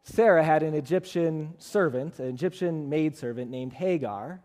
Sarah 0.02 0.44
had 0.44 0.62
an 0.62 0.74
Egyptian 0.74 1.54
servant, 1.58 2.18
an 2.18 2.26
Egyptian 2.26 2.90
maidservant 2.90 3.50
named 3.50 3.72
Hagar. 3.72 4.42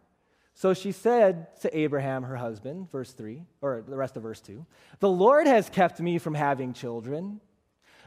So 0.54 0.74
she 0.74 0.94
said 0.94 1.60
to 1.62 1.78
Abraham, 1.78 2.24
her 2.24 2.38
husband, 2.38 2.90
verse 2.92 3.12
3, 3.12 3.44
or 3.62 3.84
the 3.86 3.98
rest 3.98 4.16
of 4.16 4.24
verse 4.24 4.42
2, 4.42 4.66
The 5.00 5.10
Lord 5.10 5.48
has 5.48 5.70
kept 5.70 6.00
me 6.00 6.18
from 6.18 6.34
having 6.34 6.74
children. 6.74 7.42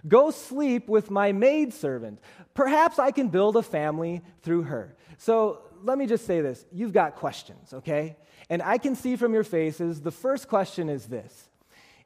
Go 0.09 0.31
sleep 0.31 0.89
with 0.89 1.11
my 1.11 1.33
maidservant. 1.33 2.21
Perhaps 2.55 2.99
I 2.99 3.11
can 3.11 3.29
build 3.29 3.57
a 3.57 3.63
family 3.63 4.23
through 4.43 4.63
her. 4.63 4.97
So 5.19 5.63
let 5.83 5.99
me 5.99 6.07
just 6.07 6.27
say 6.27 6.41
this. 6.41 6.65
You've 6.73 6.93
got 6.93 7.17
questions, 7.17 7.73
okay? 7.73 8.17
And 8.53 8.61
I 8.61 8.77
can 8.77 8.95
see 8.97 9.17
from 9.17 9.33
your 9.33 9.45
faces, 9.45 10.03
the 10.03 10.11
first 10.11 10.47
question 10.47 10.91
is 10.91 11.07
this 11.07 11.49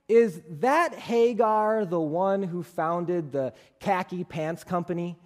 Is 0.08 0.40
that 0.60 0.94
Hagar 0.94 1.84
the 1.84 1.98
one 1.98 2.44
who 2.44 2.62
founded 2.62 3.32
the 3.32 3.52
khaki 3.80 4.22
pants 4.22 4.62
company? 4.62 5.18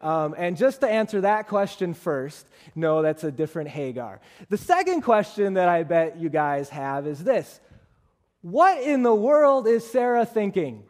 Um, 0.00 0.36
and 0.38 0.56
just 0.56 0.82
to 0.82 0.88
answer 0.88 1.22
that 1.22 1.48
question 1.48 1.94
first, 1.94 2.46
no, 2.76 3.02
that's 3.02 3.24
a 3.24 3.32
different 3.32 3.70
Hagar. 3.70 4.20
The 4.50 4.56
second 4.56 5.00
question 5.00 5.54
that 5.54 5.68
I 5.68 5.82
bet 5.82 6.16
you 6.16 6.28
guys 6.28 6.68
have 6.68 7.08
is 7.08 7.24
this 7.24 7.58
What 8.42 8.80
in 8.80 9.02
the 9.02 9.16
world 9.16 9.66
is 9.66 9.84
Sarah 9.84 10.24
thinking? 10.24 10.84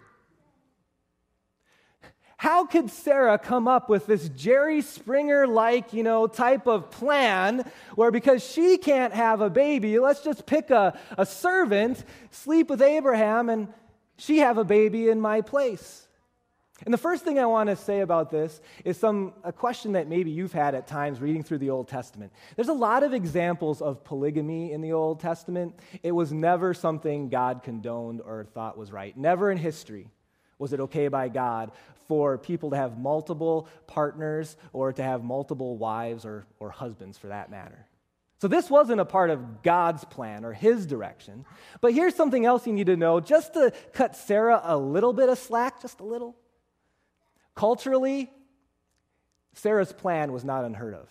How 2.38 2.66
could 2.66 2.88
Sarah 2.88 3.36
come 3.36 3.66
up 3.66 3.88
with 3.88 4.06
this 4.06 4.28
Jerry 4.28 4.80
Springer 4.80 5.44
like, 5.48 5.92
you 5.92 6.04
know, 6.04 6.28
type 6.28 6.68
of 6.68 6.88
plan 6.88 7.68
where 7.96 8.12
because 8.12 8.48
she 8.48 8.78
can't 8.78 9.12
have 9.12 9.40
a 9.40 9.50
baby, 9.50 9.98
let's 9.98 10.22
just 10.22 10.46
pick 10.46 10.70
a, 10.70 10.96
a 11.18 11.26
servant, 11.26 12.04
sleep 12.30 12.70
with 12.70 12.80
Abraham, 12.80 13.48
and 13.48 13.66
she 14.18 14.38
have 14.38 14.56
a 14.56 14.62
baby 14.62 15.08
in 15.08 15.20
my 15.20 15.40
place? 15.40 16.06
And 16.84 16.94
the 16.94 16.98
first 16.98 17.24
thing 17.24 17.40
I 17.40 17.46
want 17.46 17.70
to 17.70 17.76
say 17.76 18.02
about 18.02 18.30
this 18.30 18.60
is 18.84 18.96
some 18.96 19.32
a 19.42 19.52
question 19.52 19.92
that 19.92 20.06
maybe 20.06 20.30
you've 20.30 20.52
had 20.52 20.76
at 20.76 20.86
times 20.86 21.20
reading 21.20 21.42
through 21.42 21.58
the 21.58 21.70
Old 21.70 21.88
Testament. 21.88 22.32
There's 22.54 22.68
a 22.68 22.72
lot 22.72 23.02
of 23.02 23.12
examples 23.12 23.82
of 23.82 24.04
polygamy 24.04 24.70
in 24.70 24.80
the 24.80 24.92
Old 24.92 25.18
Testament. 25.18 25.74
It 26.04 26.12
was 26.12 26.32
never 26.32 26.72
something 26.72 27.30
God 27.30 27.64
condoned 27.64 28.20
or 28.20 28.44
thought 28.54 28.78
was 28.78 28.92
right. 28.92 29.16
Never 29.16 29.50
in 29.50 29.58
history 29.58 30.12
was 30.58 30.72
it 30.72 30.80
okay 30.80 31.08
by 31.08 31.28
God 31.28 31.72
for 32.08 32.38
people 32.38 32.70
to 32.70 32.76
have 32.76 32.98
multiple 32.98 33.68
partners 33.86 34.56
or 34.72 34.92
to 34.92 35.02
have 35.02 35.22
multiple 35.22 35.76
wives 35.76 36.24
or, 36.24 36.46
or 36.58 36.70
husbands 36.70 37.18
for 37.18 37.28
that 37.28 37.50
matter. 37.50 37.86
So, 38.40 38.46
this 38.46 38.70
wasn't 38.70 39.00
a 39.00 39.04
part 39.04 39.30
of 39.30 39.62
God's 39.62 40.04
plan 40.04 40.44
or 40.44 40.52
his 40.52 40.86
direction. 40.86 41.44
But 41.80 41.92
here's 41.92 42.14
something 42.14 42.46
else 42.46 42.66
you 42.66 42.72
need 42.72 42.86
to 42.86 42.96
know 42.96 43.20
just 43.20 43.54
to 43.54 43.72
cut 43.92 44.16
Sarah 44.16 44.60
a 44.64 44.76
little 44.76 45.12
bit 45.12 45.28
of 45.28 45.38
slack, 45.38 45.82
just 45.82 46.00
a 46.00 46.04
little. 46.04 46.36
Culturally, 47.56 48.30
Sarah's 49.54 49.92
plan 49.92 50.32
was 50.32 50.44
not 50.44 50.64
unheard 50.64 50.94
of. 50.94 51.08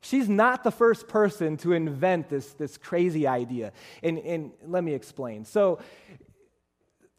She's 0.00 0.28
not 0.28 0.64
the 0.64 0.72
first 0.72 1.06
person 1.06 1.56
to 1.58 1.72
invent 1.72 2.28
this, 2.28 2.52
this 2.54 2.76
crazy 2.76 3.26
idea. 3.28 3.72
And, 4.02 4.18
and 4.18 4.50
let 4.66 4.82
me 4.82 4.92
explain. 4.92 5.44
So, 5.44 5.78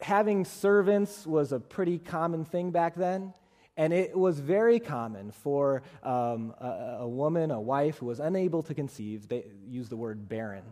having 0.00 0.44
servants 0.44 1.26
was 1.26 1.52
a 1.52 1.60
pretty 1.60 1.98
common 1.98 2.44
thing 2.44 2.70
back 2.70 2.94
then. 2.94 3.32
And 3.78 3.92
it 3.92 4.16
was 4.16 4.40
very 4.40 4.80
common 4.80 5.32
for 5.32 5.82
um, 6.02 6.54
a, 6.60 6.98
a, 7.00 7.08
woman, 7.08 7.50
a 7.50 7.60
wife 7.60 7.98
who 7.98 8.06
was 8.06 8.20
unable 8.20 8.62
to 8.64 8.74
conceive, 8.74 9.28
they 9.28 9.44
use 9.68 9.90
the 9.90 9.96
word 9.96 10.28
barren, 10.28 10.64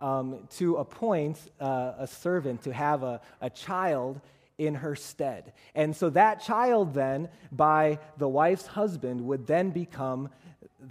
um, 0.00 0.48
to 0.56 0.76
appoint 0.76 1.38
uh, 1.60 1.92
a 1.98 2.06
servant 2.06 2.62
to 2.62 2.72
have 2.72 3.04
a, 3.04 3.20
a 3.40 3.48
child 3.48 4.20
in 4.58 4.74
her 4.74 4.96
stead. 4.96 5.52
And 5.76 5.94
so 5.94 6.10
that 6.10 6.42
child, 6.42 6.94
then, 6.94 7.28
by 7.52 8.00
the 8.16 8.28
wife's 8.28 8.66
husband, 8.66 9.20
would 9.20 9.46
then 9.46 9.70
become 9.70 10.28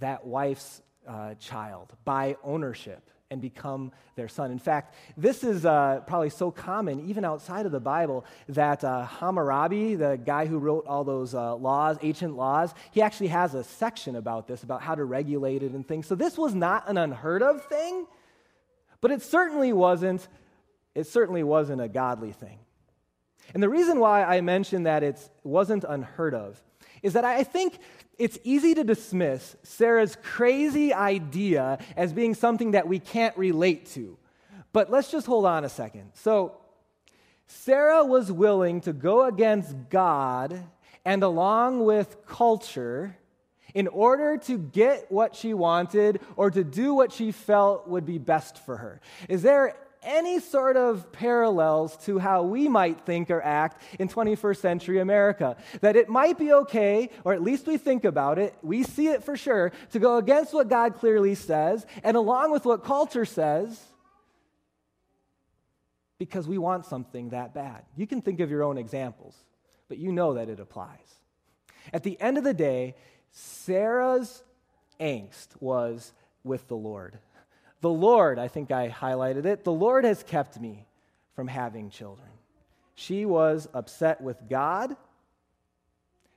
that 0.00 0.26
wife's 0.26 0.80
uh, 1.06 1.34
child 1.34 1.92
by 2.04 2.36
ownership 2.42 3.10
and 3.30 3.40
become 3.40 3.92
their 4.16 4.28
son. 4.28 4.50
In 4.50 4.58
fact, 4.58 4.94
this 5.16 5.44
is 5.44 5.66
uh, 5.66 6.00
probably 6.06 6.30
so 6.30 6.50
common, 6.50 7.08
even 7.08 7.24
outside 7.24 7.66
of 7.66 7.72
the 7.72 7.80
Bible, 7.80 8.24
that 8.48 8.82
uh, 8.82 9.04
Hammurabi, 9.04 9.96
the 9.96 10.16
guy 10.16 10.46
who 10.46 10.58
wrote 10.58 10.86
all 10.86 11.04
those 11.04 11.34
uh, 11.34 11.54
laws, 11.54 11.98
ancient 12.02 12.36
laws, 12.36 12.72
he 12.90 13.02
actually 13.02 13.28
has 13.28 13.54
a 13.54 13.62
section 13.62 14.16
about 14.16 14.46
this, 14.46 14.62
about 14.62 14.80
how 14.80 14.94
to 14.94 15.04
regulate 15.04 15.62
it 15.62 15.72
and 15.72 15.86
things. 15.86 16.06
So 16.06 16.14
this 16.14 16.38
was 16.38 16.54
not 16.54 16.88
an 16.88 16.96
unheard 16.96 17.42
of 17.42 17.64
thing, 17.66 18.06
but 19.00 19.10
it 19.10 19.22
certainly 19.22 19.72
wasn't. 19.72 20.26
It 20.94 21.06
certainly 21.06 21.44
wasn't 21.44 21.80
a 21.80 21.88
godly 21.88 22.32
thing. 22.32 22.58
And 23.54 23.62
the 23.62 23.68
reason 23.68 24.00
why 24.00 24.24
I 24.24 24.40
mention 24.40 24.82
that 24.84 25.02
it 25.02 25.18
wasn't 25.44 25.84
unheard 25.84 26.34
of 26.34 26.60
is 27.02 27.12
that 27.14 27.24
I 27.24 27.44
think 27.44 27.78
it's 28.18 28.38
easy 28.44 28.74
to 28.74 28.84
dismiss 28.84 29.56
Sarah's 29.62 30.16
crazy 30.22 30.92
idea 30.92 31.78
as 31.96 32.12
being 32.12 32.34
something 32.34 32.72
that 32.72 32.88
we 32.88 32.98
can't 32.98 33.36
relate 33.36 33.86
to. 33.90 34.18
But 34.72 34.90
let's 34.90 35.10
just 35.10 35.26
hold 35.26 35.46
on 35.46 35.64
a 35.64 35.68
second. 35.68 36.10
So, 36.14 36.56
Sarah 37.46 38.04
was 38.04 38.30
willing 38.30 38.82
to 38.82 38.92
go 38.92 39.24
against 39.24 39.74
God 39.88 40.62
and 41.04 41.22
along 41.22 41.84
with 41.84 42.26
culture 42.26 43.16
in 43.74 43.88
order 43.88 44.36
to 44.36 44.58
get 44.58 45.10
what 45.10 45.34
she 45.34 45.54
wanted 45.54 46.20
or 46.36 46.50
to 46.50 46.62
do 46.62 46.92
what 46.92 47.12
she 47.12 47.32
felt 47.32 47.88
would 47.88 48.04
be 48.04 48.18
best 48.18 48.58
for 48.64 48.76
her. 48.76 49.00
Is 49.28 49.42
there 49.42 49.74
any 50.02 50.40
sort 50.40 50.76
of 50.76 51.10
parallels 51.12 51.96
to 52.04 52.18
how 52.18 52.42
we 52.42 52.68
might 52.68 53.00
think 53.00 53.30
or 53.30 53.42
act 53.42 53.82
in 53.98 54.08
21st 54.08 54.56
century 54.58 55.00
America. 55.00 55.56
That 55.80 55.96
it 55.96 56.08
might 56.08 56.38
be 56.38 56.52
okay, 56.52 57.10
or 57.24 57.32
at 57.32 57.42
least 57.42 57.66
we 57.66 57.76
think 57.76 58.04
about 58.04 58.38
it, 58.38 58.54
we 58.62 58.82
see 58.82 59.08
it 59.08 59.24
for 59.24 59.36
sure, 59.36 59.72
to 59.92 59.98
go 59.98 60.16
against 60.16 60.54
what 60.54 60.68
God 60.68 60.94
clearly 60.94 61.34
says 61.34 61.86
and 62.02 62.16
along 62.16 62.52
with 62.52 62.64
what 62.64 62.84
culture 62.84 63.24
says 63.24 63.80
because 66.18 66.48
we 66.48 66.58
want 66.58 66.84
something 66.84 67.30
that 67.30 67.54
bad. 67.54 67.82
You 67.96 68.06
can 68.06 68.22
think 68.22 68.40
of 68.40 68.50
your 68.50 68.62
own 68.62 68.76
examples, 68.76 69.36
but 69.88 69.98
you 69.98 70.12
know 70.12 70.34
that 70.34 70.48
it 70.48 70.60
applies. 70.60 71.14
At 71.92 72.02
the 72.02 72.20
end 72.20 72.38
of 72.38 72.44
the 72.44 72.54
day, 72.54 72.96
Sarah's 73.30 74.42
angst 75.00 75.48
was 75.60 76.12
with 76.42 76.66
the 76.68 76.76
Lord. 76.76 77.18
The 77.80 77.90
Lord, 77.90 78.38
I 78.38 78.48
think 78.48 78.70
I 78.70 78.88
highlighted 78.88 79.44
it, 79.44 79.64
the 79.64 79.72
Lord 79.72 80.04
has 80.04 80.22
kept 80.22 80.60
me 80.60 80.86
from 81.34 81.46
having 81.46 81.90
children. 81.90 82.28
She 82.94 83.24
was 83.24 83.68
upset 83.72 84.20
with 84.20 84.48
God. 84.48 84.96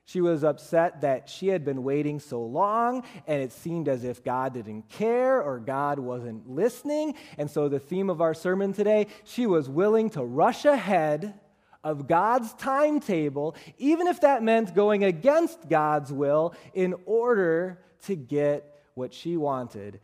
She 0.04 0.20
was 0.20 0.44
upset 0.44 1.00
that 1.00 1.28
she 1.28 1.48
had 1.48 1.64
been 1.64 1.82
waiting 1.82 2.20
so 2.20 2.44
long 2.44 3.02
and 3.26 3.42
it 3.42 3.52
seemed 3.52 3.88
as 3.88 4.04
if 4.04 4.22
God 4.22 4.54
didn't 4.54 4.88
care 4.88 5.42
or 5.42 5.58
God 5.58 5.98
wasn't 5.98 6.48
listening. 6.48 7.14
And 7.38 7.50
so, 7.50 7.68
the 7.68 7.78
theme 7.78 8.10
of 8.10 8.20
our 8.20 8.34
sermon 8.34 8.72
today, 8.72 9.08
she 9.24 9.46
was 9.46 9.68
willing 9.68 10.10
to 10.10 10.22
rush 10.22 10.64
ahead 10.64 11.34
of 11.82 12.06
God's 12.06 12.52
timetable, 12.54 13.56
even 13.78 14.06
if 14.06 14.20
that 14.20 14.42
meant 14.42 14.74
going 14.74 15.02
against 15.02 15.68
God's 15.68 16.12
will, 16.12 16.54
in 16.74 16.94
order 17.06 17.80
to 18.04 18.14
get 18.14 18.82
what 18.94 19.12
she 19.12 19.36
wanted 19.36 20.00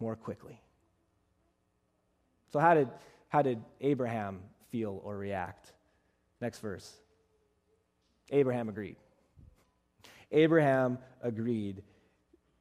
more 0.00 0.16
quickly. 0.16 0.60
So, 2.52 2.58
how 2.58 2.74
did, 2.74 2.88
how 3.28 3.42
did 3.42 3.62
Abraham 3.80 4.40
feel 4.70 5.00
or 5.04 5.16
react? 5.16 5.72
Next 6.40 6.58
verse. 6.60 6.92
Abraham 8.30 8.68
agreed. 8.68 8.96
Abraham 10.32 10.98
agreed 11.22 11.82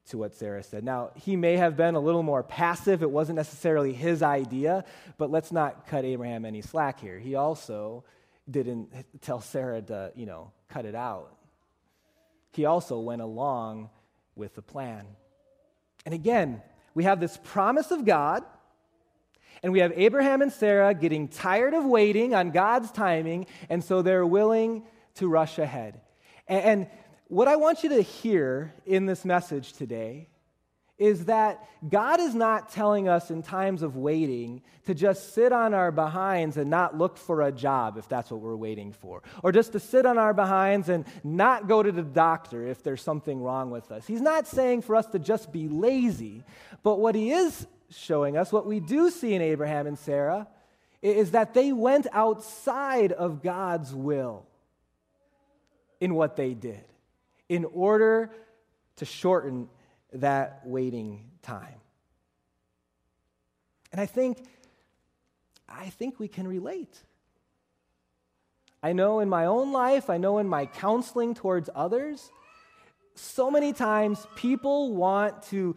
to 0.07 0.17
what 0.17 0.33
Sarah 0.33 0.63
said. 0.63 0.83
Now, 0.83 1.11
he 1.15 1.35
may 1.35 1.57
have 1.57 1.77
been 1.77 1.95
a 1.95 1.99
little 1.99 2.23
more 2.23 2.41
passive. 2.41 3.03
It 3.03 3.11
wasn't 3.11 3.35
necessarily 3.35 3.93
his 3.93 4.23
idea, 4.23 4.83
but 5.17 5.29
let's 5.29 5.51
not 5.51 5.87
cut 5.87 6.03
Abraham 6.03 6.45
any 6.45 6.61
slack 6.61 6.99
here. 6.99 7.19
He 7.19 7.35
also 7.35 8.03
didn't 8.49 8.89
tell 9.21 9.39
Sarah 9.39 9.81
to, 9.83 10.11
you 10.15 10.25
know, 10.25 10.51
cut 10.67 10.85
it 10.85 10.95
out. 10.95 11.35
He 12.53 12.65
also 12.65 12.99
went 12.99 13.21
along 13.21 13.91
with 14.35 14.55
the 14.55 14.63
plan. 14.63 15.05
And 16.05 16.15
again, 16.15 16.63
we 16.95 17.03
have 17.03 17.19
this 17.19 17.37
promise 17.43 17.91
of 17.91 18.05
God 18.05 18.43
and 19.63 19.73
we 19.73 19.79
have 19.79 19.91
Abraham 19.95 20.41
and 20.41 20.51
Sarah 20.51 20.93
getting 20.93 21.27
tired 21.27 21.73
of 21.73 21.85
waiting 21.85 22.33
on 22.33 22.51
God's 22.51 22.91
timing, 22.91 23.47
and 23.69 23.83
so 23.83 24.01
they're 24.01 24.25
willing 24.25 24.83
to 25.15 25.27
rush 25.27 25.57
ahead. 25.57 26.01
And, 26.47 26.87
what 27.29 27.47
I 27.47 27.57
want 27.57 27.83
you 27.83 27.89
to 27.89 28.01
hear 28.01 28.73
in 28.87 29.05
this 29.05 29.23
message 29.23 29.73
today 29.73 30.29
is 30.97 31.25
that 31.25 31.63
God 31.87 32.19
is 32.19 32.33
not 32.33 32.71
telling 32.71 33.07
us 33.07 33.29
in 33.29 33.43
times 33.43 33.83
of 33.83 33.95
waiting 33.95 34.63
to 34.87 34.95
just 34.95 35.35
sit 35.35 35.53
on 35.53 35.75
our 35.75 35.91
behinds 35.91 36.57
and 36.57 36.71
not 36.71 36.97
look 36.97 37.17
for 37.17 37.43
a 37.43 37.51
job 37.51 37.97
if 37.97 38.09
that's 38.09 38.31
what 38.31 38.41
we're 38.41 38.55
waiting 38.55 38.91
for, 38.91 39.21
or 39.43 39.51
just 39.51 39.73
to 39.73 39.79
sit 39.79 40.07
on 40.07 40.17
our 40.17 40.33
behinds 40.33 40.89
and 40.89 41.05
not 41.23 41.67
go 41.67 41.83
to 41.83 41.91
the 41.91 42.01
doctor 42.01 42.67
if 42.67 42.81
there's 42.81 43.01
something 43.01 43.39
wrong 43.41 43.69
with 43.69 43.91
us. 43.91 44.07
He's 44.07 44.21
not 44.21 44.47
saying 44.47 44.81
for 44.81 44.95
us 44.95 45.05
to 45.07 45.19
just 45.19 45.53
be 45.53 45.69
lazy, 45.69 46.43
but 46.81 46.99
what 46.99 47.13
he 47.13 47.31
is 47.31 47.67
showing 47.89 48.37
us, 48.37 48.51
what 48.51 48.65
we 48.65 48.79
do 48.79 49.09
see 49.09 49.33
in 49.33 49.41
Abraham 49.41 49.87
and 49.87 49.97
Sarah, 49.97 50.47
is 51.01 51.31
that 51.31 51.53
they 51.53 51.71
went 51.71 52.07
outside 52.11 53.11
of 53.11 53.41
God's 53.41 53.93
will 53.93 54.45
in 55.99 56.13
what 56.15 56.35
they 56.35 56.53
did 56.53 56.83
in 57.47 57.65
order 57.65 58.31
to 58.97 59.05
shorten 59.05 59.69
that 60.13 60.61
waiting 60.65 61.23
time. 61.41 61.75
And 63.91 63.99
I 63.99 64.05
think, 64.05 64.43
I 65.67 65.89
think 65.89 66.19
we 66.19 66.27
can 66.27 66.47
relate. 66.47 66.95
I 68.81 68.93
know 68.93 69.19
in 69.19 69.29
my 69.29 69.45
own 69.45 69.71
life, 69.71 70.09
I 70.09 70.17
know 70.17 70.37
in 70.37 70.47
my 70.47 70.65
counseling 70.65 71.33
towards 71.33 71.69
others, 71.73 72.31
so 73.15 73.51
many 73.51 73.73
times 73.73 74.25
people 74.35 74.93
want 74.95 75.43
to 75.43 75.75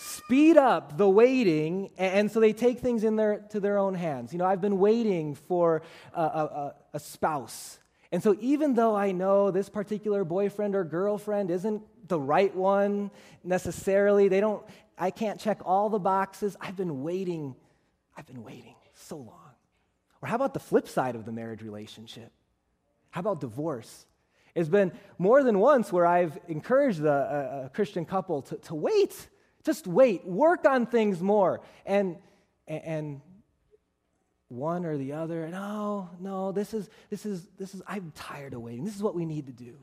speed 0.00 0.56
up 0.56 0.96
the 0.96 1.06
waiting, 1.06 1.90
and 1.98 2.30
so 2.30 2.40
they 2.40 2.54
take 2.54 2.78
things 2.78 3.04
in 3.04 3.16
their, 3.16 3.40
to 3.50 3.60
their 3.60 3.76
own 3.76 3.92
hands. 3.92 4.32
You 4.32 4.38
know, 4.38 4.46
I've 4.46 4.60
been 4.60 4.78
waiting 4.78 5.34
for 5.34 5.82
a, 6.14 6.22
a, 6.22 6.74
a 6.94 6.98
spouse. 6.98 7.78
And 8.10 8.22
so, 8.22 8.34
even 8.40 8.72
though 8.72 8.96
I 8.96 9.12
know 9.12 9.50
this 9.50 9.68
particular 9.68 10.24
boyfriend 10.24 10.74
or 10.74 10.84
girlfriend 10.84 11.50
isn't 11.50 11.82
the 12.08 12.18
right 12.18 12.54
one 12.56 13.10
necessarily, 13.44 14.28
they 14.28 14.40
don't, 14.40 14.64
I 14.96 15.10
can't 15.10 15.38
check 15.38 15.60
all 15.66 15.90
the 15.90 15.98
boxes. 15.98 16.56
I've 16.58 16.76
been 16.76 17.02
waiting, 17.02 17.54
I've 18.16 18.26
been 18.26 18.42
waiting 18.42 18.76
so 18.94 19.16
long. 19.16 19.52
Or 20.22 20.28
how 20.28 20.36
about 20.36 20.54
the 20.54 20.60
flip 20.60 20.88
side 20.88 21.14
of 21.14 21.26
the 21.26 21.32
marriage 21.32 21.62
relationship? 21.62 22.32
How 23.10 23.20
about 23.20 23.40
divorce? 23.40 24.06
It's 24.54 24.70
been 24.70 24.92
more 25.18 25.42
than 25.42 25.58
once 25.58 25.92
where 25.92 26.06
I've 26.06 26.38
encouraged 26.48 27.00
a, 27.00 27.66
a 27.66 27.68
Christian 27.68 28.06
couple 28.06 28.40
to, 28.42 28.56
to 28.56 28.74
wait 28.74 29.28
just 29.64 29.86
wait, 29.86 30.26
work 30.26 30.66
on 30.66 30.86
things 30.86 31.20
more. 31.20 31.60
And, 31.84 32.16
and 32.66 33.20
one 34.48 34.84
or 34.84 34.96
the 34.96 35.12
other, 35.12 35.48
no, 35.48 36.10
no, 36.18 36.52
this 36.52 36.74
is, 36.74 36.88
this 37.08 37.24
is, 37.24 37.46
this 37.58 37.74
is, 37.74 37.82
I'm 37.86 38.12
tired 38.14 38.54
of 38.54 38.62
waiting. 38.62 38.84
This 38.84 38.96
is 38.96 39.02
what 39.02 39.14
we 39.14 39.24
need 39.24 39.46
to 39.46 39.52
do. 39.52 39.76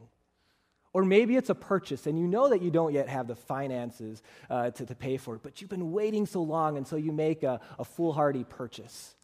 Or 0.94 1.06
maybe 1.06 1.36
it's 1.36 1.50
a 1.50 1.56
purchase 1.56 2.08
and 2.08 2.18
you 2.18 2.28
know 2.28 2.50
that 2.50 2.62
you 2.62 2.72
don't 2.72 2.94
yet 2.94 3.08
have 3.08 3.28
the 3.28 3.36
finances 3.36 4.24
uh, 4.50 4.72
to, 4.72 4.86
to 4.86 4.96
pay 4.96 5.18
for 5.18 5.36
it, 5.36 5.44
but 5.44 5.62
you've 5.62 5.70
been 5.70 5.92
waiting 5.92 6.26
so 6.26 6.42
long 6.42 6.76
and 6.76 6.88
so 6.88 6.96
you 6.96 7.12
make 7.12 7.44
a, 7.44 7.60
a 7.78 7.86
foolhardy 7.86 8.44
purchase. 8.44 9.16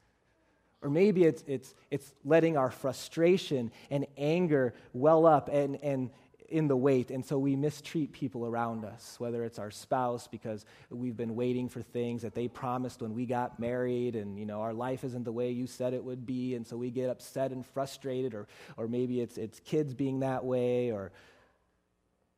Or 0.82 0.90
maybe 0.90 1.24
it's, 1.24 1.44
it's, 1.48 1.74
it's 1.90 2.14
letting 2.24 2.58
our 2.58 2.70
frustration 2.70 3.72
and 3.90 4.06
anger 4.18 4.74
well 4.94 5.26
up 5.26 5.50
and, 5.50 5.78
and, 5.82 6.12
in 6.54 6.68
the 6.68 6.78
wait, 6.78 7.10
and 7.10 7.26
so 7.26 7.40
we 7.40 7.56
mistreat 7.56 8.12
people 8.12 8.46
around 8.46 8.86
us, 8.86 9.16
whether 9.18 9.44
it's 9.44 9.58
our 9.58 9.72
spouse 9.72 10.28
because 10.28 10.66
we've 10.92 11.18
been 11.18 11.36
waiting 11.36 11.68
for 11.68 11.82
things 11.82 12.22
that 12.22 12.36
they 12.36 12.48
promised 12.48 13.02
when 13.02 13.16
we 13.16 13.26
got 13.26 13.60
married, 13.60 14.16
and 14.16 14.38
you 14.38 14.46
know 14.46 14.62
our 14.62 14.74
life 14.74 15.04
isn't 15.04 15.24
the 15.24 15.32
way 15.32 15.50
you 15.50 15.66
said 15.66 15.94
it 15.94 16.04
would 16.04 16.28
be, 16.28 16.54
and 16.54 16.66
so 16.66 16.78
we 16.78 16.92
get 16.92 17.10
upset 17.10 17.52
and 17.52 17.66
frustrated, 17.66 18.36
or 18.36 18.48
or 18.78 18.88
maybe 18.88 19.20
it's 19.20 19.38
it's 19.38 19.60
kids 19.62 19.96
being 19.96 20.20
that 20.20 20.46
way, 20.46 20.92
or 20.92 21.12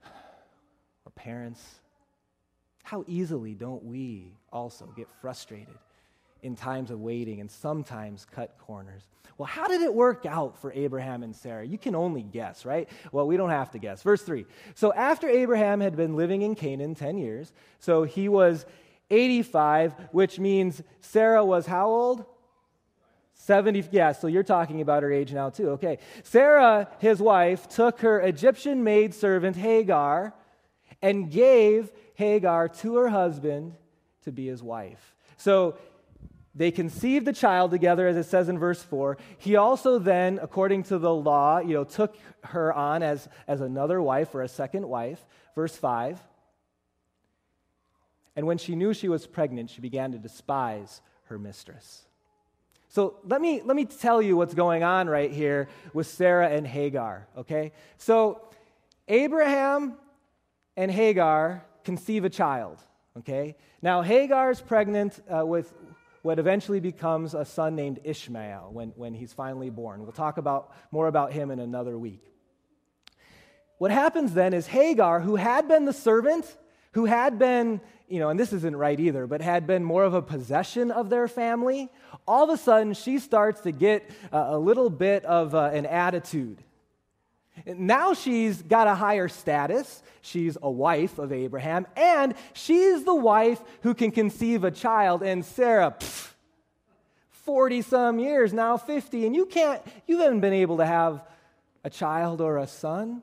or 0.06 1.12
parents. 1.14 1.62
How 2.84 3.04
easily 3.08 3.54
don't 3.54 3.84
we 3.84 4.32
also 4.52 4.86
get 4.96 5.10
frustrated 5.20 5.76
in 6.46 6.56
times 6.56 6.92
of 6.92 7.02
waiting 7.02 7.42
and 7.42 7.50
sometimes 7.50 8.26
cut 8.32 8.56
corners. 8.60 9.02
Well, 9.38 9.48
how 9.48 9.68
did 9.68 9.82
it 9.82 9.94
work 9.94 10.26
out 10.26 10.58
for 10.60 10.72
Abraham 10.72 11.24
and 11.24 11.36
Sarah? 11.36 11.66
You 11.66 11.80
can 11.80 11.96
only 11.96 12.22
guess, 12.22 12.66
right? 12.66 12.88
Well, 13.12 13.26
we 13.28 13.36
don't 13.36 13.50
have 13.50 13.72
to 13.72 13.80
guess. 13.80 14.04
Verse 14.04 14.22
3. 14.22 14.46
So 14.76 14.94
after 14.94 15.28
Abraham 15.28 15.82
had 15.82 15.98
been 15.98 16.16
living 16.16 16.44
in 16.44 16.54
Canaan 16.54 16.94
10 16.94 17.18
years, 17.18 17.52
so 17.80 18.04
he 18.04 18.30
was 18.30 18.66
85, 19.10 19.94
which 20.12 20.40
means 20.40 20.84
Sarah 21.02 21.44
was 21.44 21.66
how 21.66 21.88
old? 21.88 22.26
70, 23.34 23.86
yeah, 23.92 24.12
so 24.12 24.28
you're 24.28 24.44
talking 24.44 24.82
about 24.82 25.04
her 25.04 25.12
age 25.12 25.34
now 25.34 25.50
too. 25.50 25.72
Okay. 25.72 25.98
Sarah, 26.24 26.88
his 27.00 27.20
wife, 27.20 27.68
took 27.68 28.02
her 28.02 28.22
Egyptian 28.22 28.84
maidservant 28.84 29.56
Hagar 29.56 30.34
and 31.02 31.30
gave 31.30 31.92
Hagar 32.14 32.70
to 32.70 32.96
her 32.96 33.10
husband 33.10 33.76
to 34.24 34.32
be 34.32 34.48
his 34.48 34.64
wife. 34.64 35.16
So 35.38 35.78
they 36.56 36.72
conceived 36.72 37.26
the 37.26 37.34
child 37.34 37.72
together, 37.72 38.08
as 38.08 38.16
it 38.16 38.24
says 38.24 38.48
in 38.48 38.58
verse 38.58 38.82
4. 38.82 39.18
He 39.38 39.58
also 39.58 40.00
then, 40.00 40.40
according 40.42 40.84
to 40.84 40.98
the 40.98 41.14
law, 41.14 41.60
you 41.60 41.74
know, 41.74 41.84
took 41.84 42.16
her 42.46 42.74
on 42.74 43.04
as, 43.04 43.28
as 43.46 43.60
another 43.60 44.02
wife 44.02 44.34
or 44.34 44.42
a 44.42 44.48
second 44.48 44.88
wife. 44.88 45.20
Verse 45.54 45.76
5. 45.76 46.18
And 48.38 48.48
when 48.48 48.58
she 48.58 48.76
knew 48.76 48.94
she 48.94 49.10
was 49.10 49.28
pregnant, 49.28 49.70
she 49.70 49.82
began 49.82 50.14
to 50.14 50.18
despise 50.18 51.02
her 51.26 51.38
mistress. 51.38 52.06
So 52.88 53.18
let 53.26 53.42
me, 53.42 53.62
let 53.62 53.76
me 53.76 53.84
tell 53.84 54.22
you 54.22 54.38
what's 54.38 54.54
going 54.54 54.84
on 54.84 55.10
right 55.10 55.32
here 55.32 55.68
with 55.94 56.08
Sarah 56.08 56.48
and 56.48 56.66
Hagar, 56.66 57.28
okay? 57.38 57.74
So 57.98 58.42
Abraham 59.10 59.96
and 60.78 60.90
Hagar 60.90 61.66
conceive 61.84 62.24
a 62.24 62.30
child, 62.30 62.78
okay? 63.18 63.58
Now, 63.82 64.02
Hagar 64.02 64.52
is 64.52 64.62
pregnant 64.62 65.22
uh, 65.30 65.46
with, 65.46 65.74
what 66.26 66.40
eventually 66.40 66.80
becomes 66.80 67.36
a 67.36 67.46
son 67.46 67.76
named 67.76 68.00
Ishmael 68.04 68.70
when, 68.74 68.90
when 68.96 69.14
he's 69.14 69.32
finally 69.32 69.70
born. 69.70 70.02
We'll 70.02 70.12
talk 70.12 70.40
about, 70.40 70.74
more 70.90 71.08
about 71.08 71.32
him 71.32 71.52
in 71.52 71.60
another 71.60 71.96
week. 72.00 72.34
What 73.78 73.92
happens 73.92 74.34
then 74.34 74.52
is 74.56 74.66
Hagar, 74.66 75.20
who 75.20 75.36
had 75.36 75.68
been 75.68 75.86
the 75.86 75.94
servant, 75.94 76.58
who 76.94 77.06
had 77.06 77.38
been, 77.38 77.80
you 78.08 78.18
know, 78.18 78.30
and 78.30 78.40
this 78.40 78.54
isn't 78.54 78.76
right 78.76 79.00
either, 79.00 79.28
but 79.28 79.42
had 79.42 79.68
been 79.68 79.84
more 79.84 80.04
of 80.04 80.16
a 80.16 80.22
possession 80.24 80.90
of 80.90 81.12
their 81.12 81.28
family, 81.28 81.92
all 82.28 82.46
of 82.46 82.50
a 82.50 82.58
sudden 82.58 82.96
she 82.96 83.20
starts 83.20 83.62
to 83.62 83.72
get 83.72 84.10
a, 84.32 84.38
a 84.38 84.58
little 84.58 84.90
bit 84.90 85.24
of 85.26 85.54
uh, 85.54 85.70
an 85.74 85.86
attitude. 85.86 86.64
Now 87.66 88.14
she's 88.14 88.62
got 88.62 88.88
a 88.88 88.96
higher 88.96 89.28
status. 89.28 90.04
She's 90.22 90.58
a 90.62 90.70
wife 90.70 91.20
of 91.20 91.32
Abraham, 91.32 91.88
and 91.96 92.34
she's 92.54 93.04
the 93.04 93.16
wife 93.16 93.62
who 93.82 93.94
can 93.94 94.12
conceive 94.12 94.64
a 94.64 94.72
child. 94.72 95.24
And 95.24 95.46
Sarah, 95.46 95.96
40 97.30 97.82
some 97.84 98.20
years, 98.20 98.54
now 98.54 98.78
50, 98.78 99.26
and 99.26 99.36
you 99.36 99.46
can't, 99.46 99.82
you 100.08 100.20
haven't 100.20 100.40
been 100.40 100.54
able 100.54 100.78
to 100.78 100.86
have 100.86 101.24
a 101.84 101.90
child 101.90 102.42
or 102.42 102.58
a 102.58 102.68
son. 102.68 103.22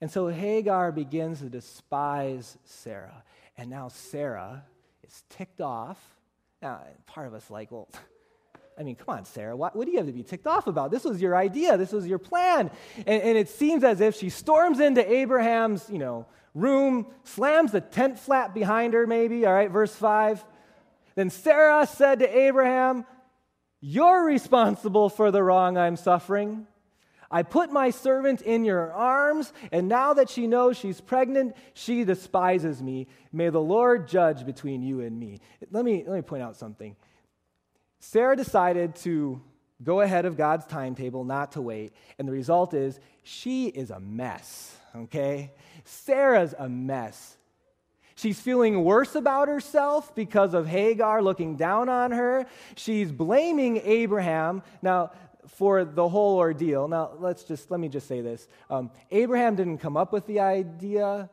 And 0.00 0.10
so 0.10 0.28
Hagar 0.28 0.92
begins 0.92 1.40
to 1.40 1.48
despise 1.48 2.56
Sarah. 2.64 3.22
And 3.56 3.68
now 3.68 3.88
Sarah 3.88 4.64
is 5.06 5.24
ticked 5.28 5.60
off. 5.60 5.98
Now, 6.60 6.80
part 7.06 7.26
of 7.26 7.34
us 7.34 7.50
like, 7.50 7.70
well, 7.70 7.88
I 8.78 8.82
mean, 8.82 8.96
come 8.96 9.14
on, 9.14 9.24
Sarah, 9.24 9.56
what, 9.56 9.76
what, 9.76 9.84
do 9.84 9.92
you 9.92 9.98
have 9.98 10.06
to 10.06 10.12
be 10.12 10.22
ticked 10.22 10.46
off 10.46 10.66
about? 10.66 10.90
This 10.90 11.04
was 11.04 11.20
your 11.20 11.36
idea, 11.36 11.76
this 11.76 11.92
was 11.92 12.06
your 12.06 12.18
plan. 12.18 12.70
And, 12.96 13.22
and 13.22 13.38
it 13.38 13.48
seems 13.48 13.84
as 13.84 14.00
if 14.00 14.16
she 14.16 14.30
storms 14.30 14.80
into 14.80 15.08
Abraham's, 15.10 15.88
you 15.90 15.98
know, 15.98 16.26
room, 16.54 17.06
slams 17.24 17.72
the 17.72 17.80
tent 17.80 18.18
flap 18.18 18.54
behind 18.54 18.94
her, 18.94 19.06
maybe, 19.06 19.46
all 19.46 19.52
right, 19.52 19.70
verse 19.70 19.94
5. 19.94 20.44
Then 21.14 21.30
Sarah 21.30 21.86
said 21.86 22.20
to 22.20 22.38
Abraham, 22.38 23.04
You're 23.80 24.24
responsible 24.24 25.08
for 25.08 25.30
the 25.30 25.42
wrong 25.42 25.76
I'm 25.76 25.96
suffering. 25.96 26.66
I 27.30 27.42
put 27.42 27.72
my 27.72 27.90
servant 27.90 28.42
in 28.42 28.66
your 28.66 28.92
arms, 28.92 29.54
and 29.72 29.88
now 29.88 30.12
that 30.14 30.28
she 30.28 30.46
knows 30.46 30.76
she's 30.76 31.00
pregnant, 31.00 31.56
she 31.72 32.04
despises 32.04 32.82
me. 32.82 33.08
May 33.32 33.48
the 33.48 33.60
Lord 33.60 34.06
judge 34.06 34.44
between 34.44 34.82
you 34.82 35.00
and 35.00 35.18
me. 35.18 35.40
Let 35.70 35.82
me, 35.82 36.04
let 36.06 36.14
me 36.14 36.20
point 36.20 36.42
out 36.42 36.56
something. 36.56 36.94
Sarah 38.04 38.36
decided 38.36 38.96
to 38.96 39.40
go 39.80 40.00
ahead 40.00 40.24
of 40.24 40.36
God's 40.36 40.66
timetable, 40.66 41.22
not 41.22 41.52
to 41.52 41.62
wait. 41.62 41.92
And 42.18 42.26
the 42.26 42.32
result 42.32 42.74
is 42.74 42.98
she 43.22 43.68
is 43.68 43.90
a 43.92 44.00
mess, 44.00 44.76
okay? 44.94 45.52
Sarah's 45.84 46.52
a 46.58 46.68
mess. 46.68 47.36
She's 48.16 48.40
feeling 48.40 48.82
worse 48.82 49.14
about 49.14 49.46
herself 49.46 50.16
because 50.16 50.52
of 50.52 50.66
Hagar 50.66 51.22
looking 51.22 51.54
down 51.54 51.88
on 51.88 52.10
her. 52.10 52.46
She's 52.74 53.12
blaming 53.12 53.76
Abraham 53.78 54.64
now 54.82 55.12
for 55.46 55.84
the 55.84 56.08
whole 56.08 56.38
ordeal. 56.38 56.88
Now, 56.88 57.12
let's 57.20 57.44
just 57.44 57.70
let 57.70 57.78
me 57.78 57.88
just 57.88 58.08
say 58.08 58.20
this: 58.20 58.48
um, 58.68 58.90
Abraham 59.12 59.54
didn't 59.54 59.78
come 59.78 59.96
up 59.96 60.12
with 60.12 60.26
the 60.26 60.40
idea. 60.40 61.30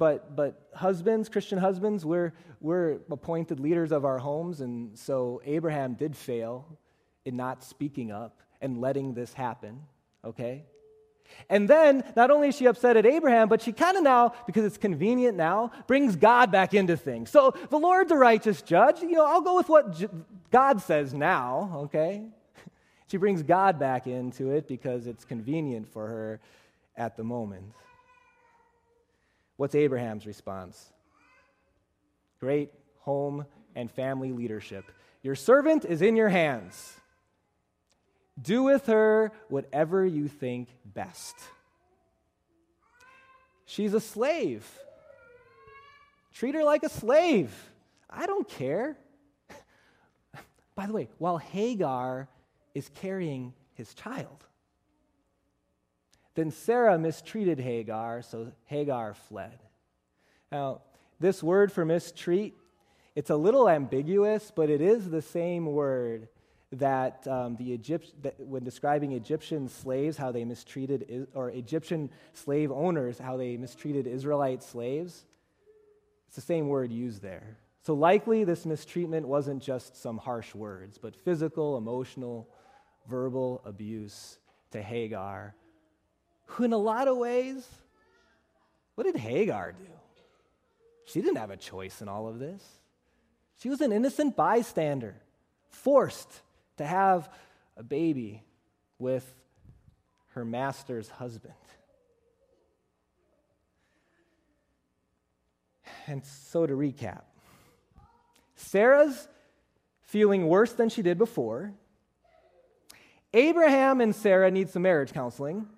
But, 0.00 0.34
but 0.34 0.58
husbands, 0.74 1.28
Christian 1.28 1.58
husbands, 1.58 2.06
we're, 2.06 2.32
we're 2.62 3.00
appointed 3.10 3.60
leaders 3.60 3.92
of 3.92 4.06
our 4.06 4.16
homes, 4.16 4.62
and 4.62 4.98
so 4.98 5.42
Abraham 5.44 5.92
did 5.92 6.16
fail 6.16 6.66
in 7.26 7.36
not 7.36 7.62
speaking 7.62 8.10
up 8.10 8.40
and 8.62 8.80
letting 8.80 9.12
this 9.12 9.34
happen, 9.34 9.82
okay? 10.24 10.64
And 11.50 11.68
then, 11.68 12.02
not 12.16 12.30
only 12.30 12.48
is 12.48 12.56
she 12.56 12.64
upset 12.64 12.96
at 12.96 13.04
Abraham, 13.04 13.50
but 13.50 13.60
she 13.60 13.72
kind 13.72 13.98
of 13.98 14.02
now, 14.02 14.32
because 14.46 14.64
it's 14.64 14.78
convenient 14.78 15.36
now, 15.36 15.70
brings 15.86 16.16
God 16.16 16.50
back 16.50 16.72
into 16.72 16.96
things. 16.96 17.28
So 17.28 17.54
the 17.68 17.78
Lord's 17.78 18.10
a 18.10 18.16
righteous 18.16 18.62
judge. 18.62 19.02
You 19.02 19.10
know, 19.10 19.26
I'll 19.26 19.42
go 19.42 19.54
with 19.54 19.68
what 19.68 20.50
God 20.50 20.80
says 20.80 21.12
now, 21.12 21.72
okay? 21.84 22.24
She 23.08 23.18
brings 23.18 23.42
God 23.42 23.78
back 23.78 24.06
into 24.06 24.52
it 24.52 24.66
because 24.66 25.08
it's 25.08 25.26
convenient 25.26 25.92
for 25.92 26.06
her 26.06 26.40
at 26.96 27.18
the 27.18 27.24
moment. 27.24 27.64
What's 29.60 29.74
Abraham's 29.74 30.26
response? 30.26 30.90
Great 32.38 32.72
home 33.00 33.44
and 33.74 33.90
family 33.90 34.32
leadership. 34.32 34.90
Your 35.22 35.34
servant 35.34 35.84
is 35.84 36.00
in 36.00 36.16
your 36.16 36.30
hands. 36.30 36.94
Do 38.40 38.62
with 38.62 38.86
her 38.86 39.32
whatever 39.50 40.06
you 40.06 40.28
think 40.28 40.68
best. 40.86 41.36
She's 43.66 43.92
a 43.92 44.00
slave. 44.00 44.66
Treat 46.32 46.54
her 46.54 46.64
like 46.64 46.82
a 46.82 46.88
slave. 46.88 47.52
I 48.08 48.24
don't 48.24 48.48
care. 48.48 48.96
By 50.74 50.86
the 50.86 50.94
way, 50.94 51.10
while 51.18 51.36
Hagar 51.36 52.30
is 52.74 52.88
carrying 52.94 53.52
his 53.74 53.92
child. 53.92 54.46
Then 56.34 56.50
Sarah 56.50 56.98
mistreated 56.98 57.58
Hagar, 57.58 58.22
so 58.22 58.52
Hagar 58.66 59.14
fled. 59.14 59.58
Now, 60.52 60.82
this 61.18 61.42
word 61.42 61.70
for 61.72 61.84
mistreat, 61.84 62.54
it's 63.14 63.30
a 63.30 63.36
little 63.36 63.68
ambiguous, 63.68 64.52
but 64.54 64.70
it 64.70 64.80
is 64.80 65.10
the 65.10 65.22
same 65.22 65.66
word 65.66 66.28
that 66.72 67.26
um, 67.26 67.56
the 67.56 67.72
Egypt, 67.72 68.12
that 68.22 68.38
when 68.38 68.62
describing 68.62 69.12
Egyptian 69.12 69.68
slaves, 69.68 70.16
how 70.16 70.30
they 70.30 70.44
mistreated, 70.44 71.26
or 71.34 71.50
Egyptian 71.50 72.10
slave 72.32 72.70
owners, 72.70 73.18
how 73.18 73.36
they 73.36 73.56
mistreated 73.56 74.06
Israelite 74.06 74.62
slaves. 74.62 75.24
It's 76.28 76.36
the 76.36 76.42
same 76.42 76.68
word 76.68 76.92
used 76.92 77.22
there. 77.22 77.56
So 77.82 77.94
likely 77.94 78.44
this 78.44 78.64
mistreatment 78.64 79.26
wasn't 79.26 79.62
just 79.62 79.96
some 79.96 80.18
harsh 80.18 80.54
words, 80.54 80.96
but 80.96 81.16
physical, 81.16 81.76
emotional, 81.76 82.48
verbal 83.08 83.62
abuse 83.64 84.38
to 84.70 84.80
Hagar, 84.80 85.54
who 86.50 86.64
in 86.64 86.72
a 86.72 86.78
lot 86.78 87.08
of 87.08 87.16
ways, 87.16 87.66
what 88.94 89.04
did 89.04 89.16
Hagar 89.16 89.72
do? 89.72 89.86
She 91.06 91.20
didn't 91.20 91.36
have 91.36 91.50
a 91.50 91.56
choice 91.56 92.02
in 92.02 92.08
all 92.08 92.28
of 92.28 92.38
this. 92.38 92.62
She 93.58 93.68
was 93.68 93.80
an 93.80 93.92
innocent 93.92 94.36
bystander, 94.36 95.16
forced 95.68 96.42
to 96.78 96.84
have 96.84 97.28
a 97.76 97.82
baby 97.82 98.42
with 98.98 99.34
her 100.30 100.44
master's 100.44 101.08
husband. 101.08 101.54
And 106.06 106.24
so 106.24 106.66
to 106.66 106.74
recap, 106.74 107.22
Sarah's 108.56 109.28
feeling 110.02 110.48
worse 110.48 110.72
than 110.72 110.88
she 110.88 111.02
did 111.02 111.18
before. 111.18 111.72
Abraham 113.32 114.00
and 114.00 114.14
Sarah 114.14 114.50
need 114.50 114.70
some 114.70 114.82
marriage 114.82 115.12
counseling. 115.12 115.68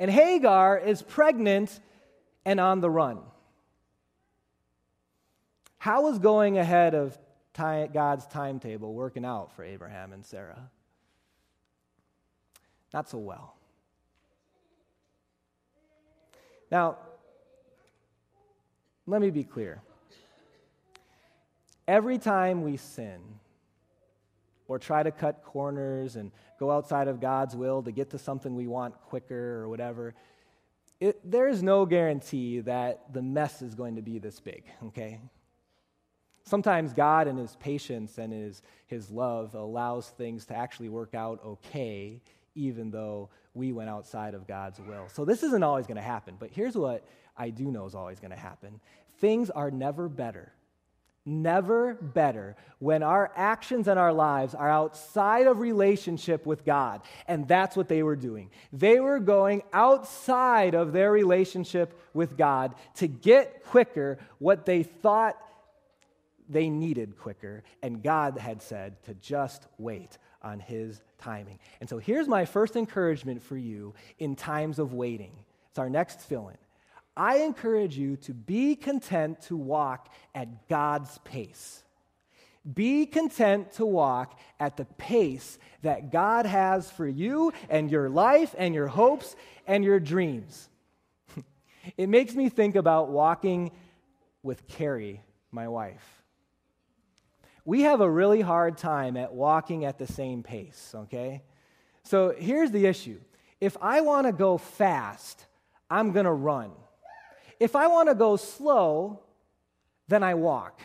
And 0.00 0.10
Hagar 0.10 0.78
is 0.78 1.02
pregnant 1.02 1.78
and 2.46 2.58
on 2.58 2.80
the 2.80 2.88
run. 2.88 3.18
How 5.76 6.08
is 6.08 6.18
going 6.18 6.56
ahead 6.56 6.94
of 6.94 7.18
God's 7.54 8.26
timetable 8.26 8.94
working 8.94 9.26
out 9.26 9.52
for 9.54 9.62
Abraham 9.62 10.14
and 10.14 10.24
Sarah? 10.24 10.70
Not 12.94 13.10
so 13.10 13.18
well. 13.18 13.54
Now, 16.70 16.96
let 19.06 19.20
me 19.20 19.30
be 19.30 19.44
clear. 19.44 19.82
Every 21.86 22.16
time 22.16 22.62
we 22.62 22.78
sin 22.78 23.20
or 24.70 24.78
try 24.78 25.02
to 25.02 25.10
cut 25.10 25.42
corners 25.42 26.14
and 26.14 26.30
go 26.60 26.70
outside 26.70 27.08
of 27.08 27.20
God's 27.20 27.56
will 27.56 27.82
to 27.82 27.90
get 27.90 28.10
to 28.10 28.18
something 28.18 28.54
we 28.54 28.68
want 28.68 28.94
quicker 29.02 29.56
or 29.56 29.68
whatever, 29.68 30.14
it, 31.00 31.18
there 31.28 31.48
is 31.48 31.60
no 31.60 31.84
guarantee 31.84 32.60
that 32.60 33.12
the 33.12 33.20
mess 33.20 33.62
is 33.62 33.74
going 33.74 33.96
to 33.96 34.02
be 34.02 34.20
this 34.20 34.38
big, 34.38 34.62
okay? 34.86 35.18
Sometimes 36.44 36.92
God, 36.92 37.26
in 37.26 37.36
His 37.36 37.56
patience 37.56 38.16
and 38.16 38.32
His, 38.32 38.62
His 38.86 39.10
love, 39.10 39.56
allows 39.56 40.08
things 40.10 40.46
to 40.46 40.56
actually 40.56 40.88
work 40.88 41.16
out 41.16 41.40
okay, 41.44 42.22
even 42.54 42.92
though 42.92 43.28
we 43.54 43.72
went 43.72 43.90
outside 43.90 44.34
of 44.34 44.46
God's 44.46 44.78
will. 44.78 45.08
So 45.12 45.24
this 45.24 45.42
isn't 45.42 45.64
always 45.64 45.88
going 45.88 45.96
to 45.96 46.02
happen, 46.02 46.36
but 46.38 46.50
here's 46.52 46.76
what 46.76 47.04
I 47.36 47.50
do 47.50 47.72
know 47.72 47.86
is 47.86 47.96
always 47.96 48.20
going 48.20 48.30
to 48.30 48.36
happen 48.36 48.78
things 49.18 49.50
are 49.50 49.70
never 49.70 50.08
better 50.08 50.52
never 51.24 51.94
better 51.94 52.56
when 52.78 53.02
our 53.02 53.30
actions 53.36 53.88
and 53.88 53.98
our 53.98 54.12
lives 54.12 54.54
are 54.54 54.70
outside 54.70 55.46
of 55.46 55.60
relationship 55.60 56.46
with 56.46 56.64
God. 56.64 57.02
And 57.28 57.46
that's 57.46 57.76
what 57.76 57.88
they 57.88 58.02
were 58.02 58.16
doing. 58.16 58.50
They 58.72 59.00
were 59.00 59.20
going 59.20 59.62
outside 59.72 60.74
of 60.74 60.92
their 60.92 61.12
relationship 61.12 61.98
with 62.14 62.36
God 62.36 62.74
to 62.96 63.06
get 63.06 63.64
quicker 63.64 64.18
what 64.38 64.66
they 64.66 64.82
thought 64.82 65.36
they 66.48 66.68
needed 66.68 67.16
quicker. 67.18 67.62
And 67.82 68.02
God 68.02 68.38
had 68.38 68.62
said 68.62 69.02
to 69.04 69.14
just 69.14 69.66
wait 69.78 70.18
on 70.42 70.58
His 70.58 71.00
timing. 71.18 71.58
And 71.80 71.88
so 71.88 71.98
here's 71.98 72.26
my 72.26 72.44
first 72.44 72.76
encouragement 72.76 73.42
for 73.42 73.56
you 73.56 73.94
in 74.18 74.34
times 74.36 74.78
of 74.78 74.94
waiting. 74.94 75.32
It's 75.70 75.78
our 75.78 75.90
next 75.90 76.20
fill 76.20 76.48
in. 76.48 76.56
I 77.16 77.38
encourage 77.38 77.96
you 77.96 78.16
to 78.18 78.34
be 78.34 78.76
content 78.76 79.42
to 79.42 79.56
walk 79.56 80.12
at 80.34 80.68
God's 80.68 81.18
pace. 81.18 81.82
Be 82.74 83.06
content 83.06 83.72
to 83.72 83.86
walk 83.86 84.38
at 84.58 84.76
the 84.76 84.84
pace 84.84 85.58
that 85.82 86.12
God 86.12 86.44
has 86.44 86.90
for 86.90 87.08
you 87.08 87.52
and 87.68 87.90
your 87.90 88.08
life 88.08 88.54
and 88.58 88.74
your 88.74 88.86
hopes 88.86 89.34
and 89.66 89.82
your 89.82 89.98
dreams. 89.98 90.68
it 91.96 92.08
makes 92.08 92.34
me 92.34 92.48
think 92.48 92.76
about 92.76 93.08
walking 93.08 93.70
with 94.42 94.68
Carrie, 94.68 95.22
my 95.50 95.68
wife. 95.68 96.22
We 97.64 97.82
have 97.82 98.00
a 98.00 98.10
really 98.10 98.40
hard 98.40 98.76
time 98.76 99.16
at 99.16 99.32
walking 99.32 99.84
at 99.84 99.98
the 99.98 100.06
same 100.06 100.42
pace, 100.42 100.92
okay? 100.94 101.42
So 102.02 102.34
here's 102.36 102.70
the 102.70 102.86
issue 102.86 103.20
if 103.60 103.76
I 103.80 104.00
want 104.00 104.26
to 104.26 104.32
go 104.32 104.58
fast, 104.58 105.46
I'm 105.90 106.12
going 106.12 106.24
to 106.24 106.32
run. 106.32 106.72
If 107.60 107.76
I 107.76 107.86
want 107.86 108.08
to 108.08 108.14
go 108.14 108.36
slow, 108.36 109.20
then 110.08 110.22
I 110.22 110.34
walk. 110.34 110.80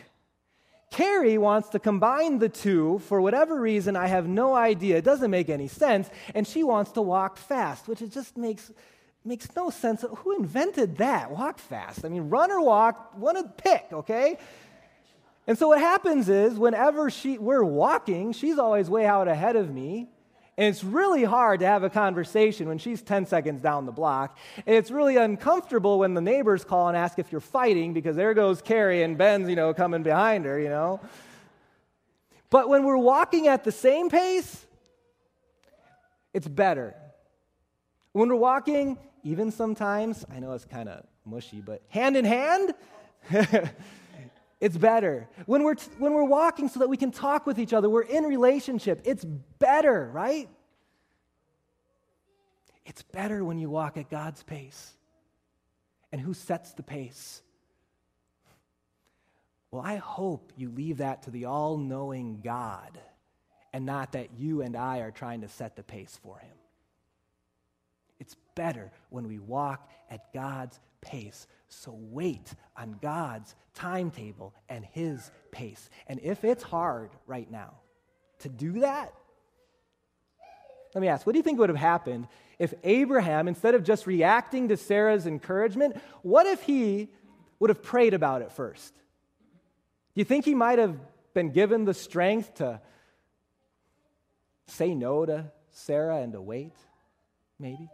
Carrie 0.92 1.38
wants 1.38 1.70
to 1.70 1.80
combine 1.80 2.40
the 2.40 2.50
two 2.50 3.00
for 3.00 3.20
whatever 3.20 3.60
reason. 3.60 3.96
I 3.96 4.08
have 4.08 4.28
no 4.28 4.54
idea. 4.54 4.98
It 4.98 5.04
doesn't 5.04 5.32
make 5.32 5.50
any 5.50 5.68
sense. 5.68 6.10
And 6.34 6.46
she 6.48 6.64
wants 6.64 6.92
to 6.92 7.02
walk 7.02 7.38
fast, 7.38 7.88
which 7.88 8.02
it 8.02 8.12
just 8.12 8.38
makes, 8.38 8.72
makes 9.24 9.54
no 9.56 9.70
sense. 9.70 10.06
Who 10.20 10.36
invented 10.38 10.98
that? 10.98 11.32
Walk 11.32 11.60
fast. 11.60 12.06
I 12.06 12.10
mean, 12.10 12.30
run 12.30 12.52
or 12.52 12.62
walk, 12.62 13.18
one 13.18 13.36
to 13.36 13.44
pick, 13.44 13.88
okay? 13.92 14.38
And 15.48 15.58
so 15.58 15.70
what 15.70 15.80
happens 15.80 16.30
is 16.30 16.58
whenever 16.58 17.10
she, 17.10 17.38
we're 17.38 17.64
walking, 17.64 18.32
she's 18.32 18.58
always 18.58 18.90
way 18.90 19.06
out 19.06 19.28
ahead 19.28 19.56
of 19.56 19.74
me. 19.74 20.10
And 20.58 20.68
it's 20.68 20.84
really 20.84 21.26
hard 21.26 21.60
to 21.60 21.65
have 21.65 21.84
a 21.84 21.89
conversation 21.89 22.70
when 22.70 22.78
she's 22.78 23.02
10 23.02 23.26
seconds 23.26 23.62
down 23.62 23.86
the 23.86 23.91
block. 23.91 24.38
And 24.65 24.76
it's 24.76 24.89
really 24.89 25.18
uncomfortable 25.18 26.00
when 26.00 26.13
the 26.13 26.22
neighbors 26.22 26.63
call 26.63 26.88
and 26.88 26.96
ask 26.96 27.20
if 27.20 27.32
you're 27.32 27.41
fighting 27.41 27.94
because 27.94 28.15
there 28.15 28.34
goes 28.34 28.62
Carrie 28.62 29.04
and 29.04 29.18
Ben's, 29.18 29.50
you 29.50 29.58
know, 29.58 29.74
coming 29.74 30.02
behind 30.02 30.46
her, 30.46 30.58
you 30.58 30.70
know. 30.70 31.02
But 32.50 32.70
when 32.70 32.86
we're 32.86 32.98
walking 32.98 33.48
at 33.48 33.65
the 33.65 33.72
same 33.72 34.10
pace, 34.10 34.65
it's 36.34 36.48
better. 36.48 36.96
When 38.13 38.30
we're 38.30 38.36
walking, 38.36 38.98
even 39.24 39.52
sometimes, 39.52 40.24
I 40.34 40.39
know 40.39 40.54
it's 40.54 40.63
kind 40.63 40.88
of 40.88 41.06
mushy, 41.26 41.60
but 41.60 41.82
hand 41.89 42.15
in 42.15 42.24
hand, 42.24 42.74
It's 44.62 44.78
better. 44.78 45.28
When 45.46 45.63
we're, 45.63 45.76
when 45.98 46.13
we're 46.13 46.24
walking 46.24 46.70
so 46.70 46.80
that 46.80 46.89
we 46.89 46.98
can 46.98 47.12
talk 47.12 47.46
with 47.46 47.60
each 47.60 47.74
other, 47.74 47.89
we're 47.89 48.04
in 48.04 48.24
relationship. 48.24 49.02
It's 49.04 49.26
better, 49.60 50.10
right? 50.13 50.50
It's 52.86 53.02
better 53.02 53.44
when 53.44 53.58
you 53.58 53.70
walk 53.70 53.98
at 53.98 54.10
God's 54.10 54.44
pace. 54.44 54.94
And 56.12 56.22
who 56.22 56.34
sets 56.34 56.74
the 56.74 56.84
pace? 56.84 57.41
Well, 59.72 59.84
I 59.84 59.98
hope 59.98 60.54
you 60.56 60.70
leave 60.70 60.98
that 61.00 61.24
to 61.24 61.32
the 61.32 61.46
all 61.46 61.78
knowing 61.78 62.39
God 62.41 62.98
and 63.74 63.86
not 63.86 64.13
that 64.13 64.30
you 64.38 64.62
and 64.62 64.78
I 64.78 65.00
are 65.00 65.12
trying 65.12 65.41
to 65.41 65.50
set 65.50 65.76
the 65.76 65.84
pace 65.84 66.18
for 66.24 66.39
Him. 66.39 66.56
It's 68.20 68.38
better 68.56 68.94
when 69.10 69.28
we 69.28 69.39
walk 69.39 69.91
at 70.10 70.32
God's 70.34 70.80
pace. 71.06 71.48
So 71.70 71.98
wait 71.98 72.54
on 72.76 72.98
God's 73.02 73.56
timetable 73.74 74.54
and 74.68 74.84
His 74.84 75.32
pace. 75.52 75.89
And 76.08 76.20
if 76.22 76.44
it's 76.44 76.63
hard 76.63 77.12
right 77.28 77.50
now 77.50 77.76
to 78.39 78.50
do 78.50 78.82
that, 78.82 79.13
let 80.94 81.02
me 81.02 81.08
ask, 81.08 81.26
what 81.26 81.34
do 81.34 81.39
you 81.39 81.44
think 81.44 81.60
would 81.60 81.70
have 81.70 81.78
happened 81.78 82.28
if 82.58 82.74
Abraham, 82.84 83.48
instead 83.48 83.76
of 83.76 83.84
just 83.84 84.08
reacting 84.08 84.70
to 84.70 84.78
Sarah's 84.78 85.28
encouragement, 85.28 85.98
what 86.22 86.46
if 86.46 86.62
he 86.63 87.10
would 87.60 87.70
have 87.70 87.84
prayed 87.84 88.13
about 88.13 88.41
it 88.41 88.52
first? 88.52 88.94
Do 88.94 90.22
you 90.22 90.26
think 90.26 90.46
he 90.46 90.56
might 90.56 90.80
have 90.80 90.98
been 91.34 91.52
given 91.52 91.84
the 91.84 91.94
strength 91.94 92.56
to 92.56 92.80
say 94.68 94.96
no 94.96 95.26
to 95.26 95.52
Sarah 95.72 96.18
and 96.18 96.32
to 96.32 96.41
wait? 96.41 96.74
Maybe. 97.60 97.89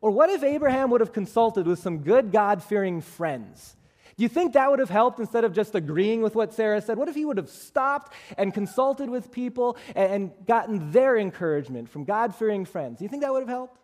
Or 0.00 0.10
what 0.10 0.30
if 0.30 0.42
Abraham 0.42 0.90
would 0.90 1.00
have 1.00 1.12
consulted 1.12 1.66
with 1.66 1.78
some 1.78 1.98
good 1.98 2.32
God 2.32 2.62
fearing 2.62 3.00
friends? 3.00 3.76
Do 4.16 4.22
you 4.22 4.28
think 4.28 4.52
that 4.52 4.70
would 4.70 4.80
have 4.80 4.90
helped 4.90 5.18
instead 5.18 5.44
of 5.44 5.54
just 5.54 5.74
agreeing 5.74 6.20
with 6.20 6.34
what 6.34 6.52
Sarah 6.52 6.82
said? 6.82 6.98
What 6.98 7.08
if 7.08 7.14
he 7.14 7.24
would 7.24 7.38
have 7.38 7.48
stopped 7.48 8.12
and 8.36 8.52
consulted 8.52 9.08
with 9.08 9.32
people 9.32 9.78
and 9.94 10.32
gotten 10.46 10.90
their 10.90 11.16
encouragement 11.16 11.88
from 11.88 12.04
God 12.04 12.34
fearing 12.34 12.64
friends? 12.64 12.98
Do 12.98 13.04
you 13.04 13.08
think 13.08 13.22
that 13.22 13.32
would 13.32 13.40
have 13.40 13.48
helped? 13.48 13.78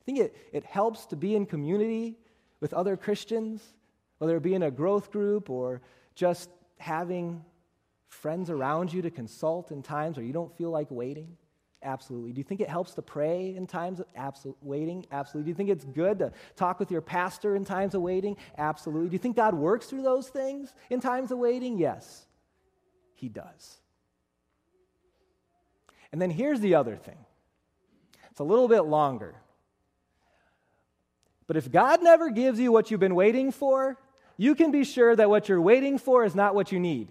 I 0.00 0.04
think 0.04 0.18
it, 0.18 0.36
it 0.52 0.64
helps 0.64 1.06
to 1.06 1.16
be 1.16 1.34
in 1.34 1.46
community 1.46 2.16
with 2.60 2.72
other 2.72 2.96
Christians, 2.96 3.62
whether 4.18 4.36
it 4.36 4.42
be 4.42 4.54
in 4.54 4.62
a 4.62 4.70
growth 4.70 5.10
group 5.10 5.50
or 5.50 5.80
just 6.14 6.50
having 6.78 7.44
friends 8.08 8.50
around 8.50 8.92
you 8.92 9.02
to 9.02 9.10
consult 9.10 9.70
in 9.70 9.82
times 9.82 10.16
where 10.16 10.26
you 10.26 10.32
don't 10.32 10.56
feel 10.56 10.70
like 10.70 10.88
waiting? 10.90 11.36
Absolutely. 11.82 12.32
Do 12.32 12.38
you 12.38 12.44
think 12.44 12.60
it 12.60 12.68
helps 12.68 12.94
to 12.94 13.02
pray 13.02 13.54
in 13.56 13.66
times 13.66 14.00
of 14.00 14.06
absolute 14.14 14.56
waiting? 14.60 15.06
Absolutely. 15.10 15.46
Do 15.46 15.50
you 15.50 15.54
think 15.54 15.70
it's 15.70 15.84
good 15.84 16.18
to 16.18 16.32
talk 16.54 16.78
with 16.78 16.90
your 16.90 17.00
pastor 17.00 17.56
in 17.56 17.64
times 17.64 17.94
of 17.94 18.02
waiting? 18.02 18.36
Absolutely. 18.58 19.08
Do 19.08 19.12
you 19.14 19.18
think 19.18 19.36
God 19.36 19.54
works 19.54 19.86
through 19.86 20.02
those 20.02 20.28
things 20.28 20.74
in 20.90 21.00
times 21.00 21.30
of 21.30 21.38
waiting? 21.38 21.78
Yes, 21.78 22.26
He 23.14 23.28
does. 23.30 23.80
And 26.12 26.20
then 26.20 26.30
here's 26.30 26.60
the 26.60 26.74
other 26.74 26.96
thing 26.96 27.18
it's 28.30 28.40
a 28.40 28.44
little 28.44 28.68
bit 28.68 28.82
longer. 28.82 29.34
But 31.46 31.56
if 31.56 31.70
God 31.70 32.02
never 32.02 32.30
gives 32.30 32.60
you 32.60 32.70
what 32.70 32.90
you've 32.90 33.00
been 33.00 33.14
waiting 33.14 33.50
for, 33.50 33.98
you 34.36 34.54
can 34.54 34.70
be 34.70 34.84
sure 34.84 35.16
that 35.16 35.28
what 35.28 35.48
you're 35.48 35.60
waiting 35.60 35.98
for 35.98 36.24
is 36.24 36.34
not 36.34 36.54
what 36.54 36.70
you 36.72 36.78
need. 36.78 37.08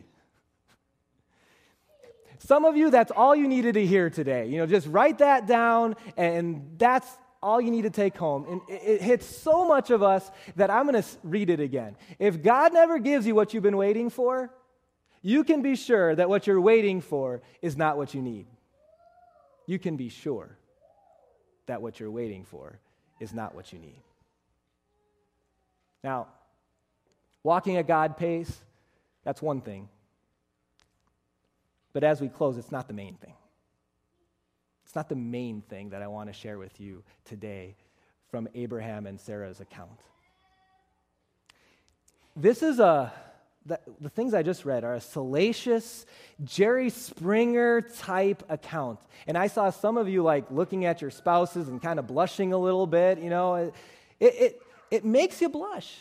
Some 2.40 2.66
of 2.66 2.76
you, 2.78 2.90
that's 2.90 3.12
all 3.12 3.36
you 3.36 3.48
needed 3.48 3.74
to 3.74 3.86
hear 3.86 4.10
today. 4.10 4.48
You 4.48 4.58
know, 4.58 4.66
just 4.66 4.88
write 4.88 5.20
that 5.20 5.46
down, 5.46 5.96
and 6.18 6.76
that's 6.78 7.08
all 7.42 7.62
you 7.62 7.70
need 7.70 7.84
to 7.84 7.90
take 7.90 8.18
home. 8.18 8.46
And 8.50 8.62
it 8.70 9.02
hits 9.02 9.26
so 9.26 9.68
much 9.68 9.92
of 9.92 10.02
us 10.02 10.30
that 10.56 10.70
I'm 10.70 10.88
going 10.88 11.02
to 11.02 11.08
read 11.24 11.50
it 11.50 11.60
again. 11.60 11.96
If 12.18 12.42
God 12.42 12.74
never 12.74 12.98
gives 12.98 13.28
you 13.28 13.36
what 13.36 13.54
you've 13.54 13.64
been 13.64 13.78
waiting 13.78 14.10
for, 14.10 14.52
you 15.22 15.44
can 15.44 15.62
be 15.62 15.76
sure 15.76 16.16
that 16.16 16.30
what 16.30 16.48
you're 16.48 16.62
waiting 16.62 17.02
for 17.02 17.42
is 17.62 17.76
not 17.76 17.98
what 17.98 18.14
you 18.14 18.22
need. 18.22 18.48
You 19.66 19.78
can 19.78 19.98
be 19.98 20.10
sure 20.10 20.58
that 21.68 21.82
what 21.82 22.00
you're 22.00 22.10
waiting 22.10 22.46
for 22.46 22.80
is 23.20 23.34
not 23.34 23.54
what 23.54 23.72
you 23.74 23.80
need. 23.80 24.02
Now, 26.04 26.28
walking 27.44 27.76
at 27.78 27.86
God 27.86 28.18
pace, 28.18 28.64
that's 29.24 29.42
one 29.42 29.60
thing. 29.62 29.90
But 31.94 32.04
as 32.04 32.22
we 32.22 32.30
close, 32.30 32.58
it's 32.58 32.72
not 32.72 32.88
the 32.88 32.94
main 32.94 33.16
thing. 33.16 33.34
It's 34.86 34.96
not 34.96 35.10
the 35.10 35.16
main 35.16 35.62
thing 35.62 35.90
that 35.90 36.02
I 36.02 36.08
want 36.08 36.30
to 36.30 36.34
share 36.34 36.58
with 36.58 36.80
you 36.80 37.04
today 37.26 37.76
from 38.30 38.48
Abraham 38.56 39.06
and 39.06 39.20
Sarah's 39.20 39.60
account. 39.60 40.00
This 42.36 42.64
is 42.64 42.80
a, 42.80 43.12
the, 43.66 43.80
the, 44.00 44.10
things 44.10 44.34
I 44.34 44.44
just 44.44 44.66
read 44.66 44.84
are 44.84 44.96
a 44.96 45.02
salacious, 45.02 46.06
Jerry 46.44 46.90
Springer 46.90 47.82
type 47.82 48.44
account. 48.50 49.00
And 49.28 49.38
I 49.38 49.48
saw 49.48 49.70
some 49.70 49.98
of 49.98 50.08
you 50.08 50.24
like 50.24 50.50
looking 50.50 50.86
at 50.86 51.02
your 51.02 51.12
spouses 51.12 51.68
and 51.68 51.82
kind 51.82 52.00
of 52.00 52.08
blushing 52.08 52.54
a 52.54 52.58
little 52.58 52.88
bit, 52.88 53.20
you 53.20 53.30
know. 53.30 53.56
It, 53.56 53.74
it, 54.20 54.62
it 54.90 55.06
makes 55.06 55.42
you 55.42 55.50
blush. 55.50 55.98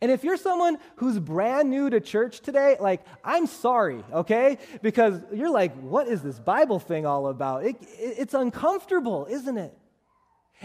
And 0.00 0.10
if 0.10 0.24
you're 0.24 0.36
someone 0.36 0.78
who's 0.96 1.18
brand 1.18 1.70
new 1.70 1.90
to 1.90 2.00
church 2.00 2.40
today, 2.40 2.76
like, 2.80 3.04
I'm 3.22 3.46
sorry, 3.46 4.02
okay? 4.12 4.58
Because 4.82 5.20
you're 5.32 5.50
like, 5.50 5.74
what 5.76 6.08
is 6.08 6.22
this 6.22 6.38
Bible 6.38 6.78
thing 6.78 7.06
all 7.06 7.28
about? 7.28 7.64
It, 7.64 7.76
it, 7.82 8.14
it's 8.18 8.34
uncomfortable, 8.34 9.26
isn't 9.30 9.58
it? 9.58 9.76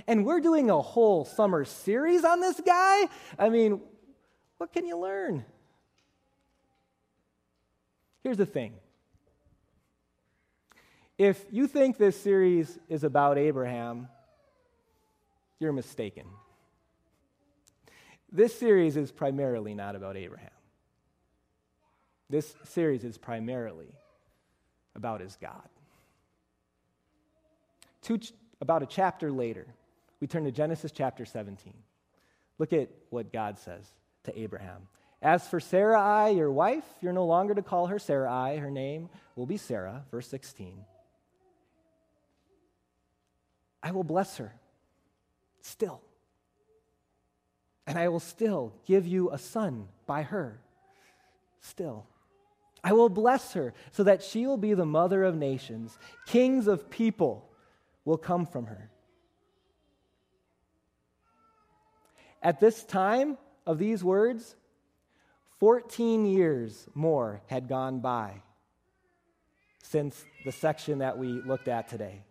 And 0.08 0.25
we're 0.25 0.39
doing 0.39 0.69
a 0.69 0.79
whole 0.79 1.25
summer 1.25 1.65
series 1.65 2.23
on 2.23 2.39
this 2.39 2.62
guy. 2.65 3.08
I 3.38 3.49
mean, 3.49 3.82
what 4.58 4.71
can 4.71 4.86
you 4.86 4.97
learn? 4.97 5.45
Here's 8.23 8.38
the 8.38 8.45
thing 8.45 8.73
if 11.17 11.45
you 11.51 11.67
think 11.67 11.97
this 11.97 12.19
series 12.19 12.79
is 12.88 13.03
about 13.03 13.38
Abraham, 13.38 14.08
you're 15.60 15.73
mistaken. 15.73 16.25
This 18.31 18.57
series 18.57 18.95
is 18.95 19.11
primarily 19.11 19.73
not 19.73 19.95
about 19.95 20.17
Abraham. 20.17 20.49
This 22.29 22.55
series 22.65 23.03
is 23.03 23.17
primarily 23.17 23.91
about 24.95 25.21
his 25.21 25.35
God. 25.41 25.67
Two, 28.01 28.19
about 28.61 28.83
a 28.83 28.85
chapter 28.85 29.31
later, 29.31 29.65
we 30.19 30.27
turn 30.27 30.43
to 30.43 30.51
Genesis 30.51 30.91
chapter 30.91 31.25
17. 31.25 31.73
Look 32.59 32.73
at 32.73 32.89
what 33.09 33.33
God 33.33 33.57
says 33.57 33.83
to 34.25 34.39
Abraham. 34.39 34.87
As 35.21 35.47
for 35.47 35.59
Sarai, 35.59 36.33
your 36.33 36.51
wife, 36.51 36.85
you're 37.01 37.13
no 37.13 37.25
longer 37.25 37.55
to 37.55 37.61
call 37.61 37.87
her 37.87 37.99
Sarai. 37.99 38.57
Her 38.57 38.69
name 38.69 39.09
will 39.35 39.45
be 39.45 39.57
Sarah. 39.57 40.05
Verse 40.11 40.27
16. 40.27 40.85
I 43.81 43.91
will 43.91 44.03
bless 44.03 44.37
her 44.37 44.53
still 45.61 46.01
and 47.89 47.97
I 47.97 48.08
will 48.08 48.19
still 48.19 48.71
give 48.86 49.08
you 49.08 49.32
a 49.32 49.39
son 49.39 49.88
by 50.06 50.21
her. 50.21 50.62
Still. 51.60 52.06
I 52.84 52.93
will 52.93 53.10
bless 53.10 53.54
her 53.54 53.73
so 53.91 54.04
that 54.04 54.21
she 54.21 54.45
will 54.45 54.58
be 54.58 54.75
the 54.75 54.86
mother 54.86 55.23
of 55.23 55.36
nations. 55.36 55.97
Kings 56.28 56.67
of 56.67 56.91
people 56.91 57.49
will 58.06 58.19
come 58.19 58.45
from 58.45 58.67
her. 58.67 58.91
At 62.43 62.60
this 62.60 62.84
time 62.84 63.39
of 63.65 63.80
these 63.80 64.04
words, 64.04 64.56
14 65.60 66.28
years 66.28 66.88
more 66.93 67.41
had 67.47 67.67
gone 67.67 68.02
by 68.02 68.43
since 69.82 70.23
the 70.45 70.52
section 70.52 70.99
that 70.99 71.17
we 71.17 71.41
looked 71.41 71.67
at 71.67 71.88
today. 71.88 72.21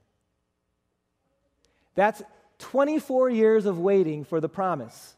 That's 1.97 2.23
24 2.59 3.31
years 3.31 3.66
of 3.66 3.81
waiting 3.81 4.25
for 4.25 4.40
the 4.40 4.49
promise. 4.49 5.16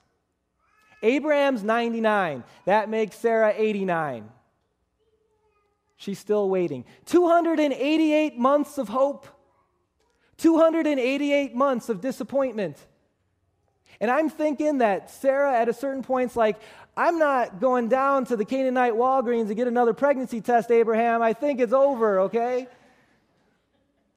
Abraham's 1.03 1.63
99. 1.63 2.45
That 2.67 2.89
makes 2.89 3.17
Sarah 3.17 3.55
89. 3.57 4.29
She's 5.97 6.19
still 6.19 6.49
waiting. 6.49 6.85
288 7.07 8.39
months 8.39 8.79
of 8.79 8.89
hope. 8.89 9.27
288 10.39 11.55
months 11.55 11.89
of 11.89 12.01
disappointment. 12.01 12.79
And 14.01 14.11
I'm 14.11 14.31
thinking 14.31 14.79
that 14.79 15.11
Sarah, 15.11 15.55
at 15.55 15.69
a 15.69 15.75
certain 15.75 16.03
point, 16.03 16.31
is 16.31 16.37
like, 16.37 16.59
I'm 16.97 17.19
not 17.19 17.61
going 17.61 17.89
down 17.89 18.25
to 18.27 18.37
the 18.37 18.45
Canaanite 18.45 18.95
Walgreens 18.95 19.49
to 19.49 19.55
get 19.55 19.69
another 19.69 19.93
pregnancy 19.93 20.41
test, 20.41 20.71
Abraham. 20.71 21.23
I 21.23 21.35
think 21.35 21.61
it's 21.61 21.73
over, 21.73 22.21
okay? 22.21 22.67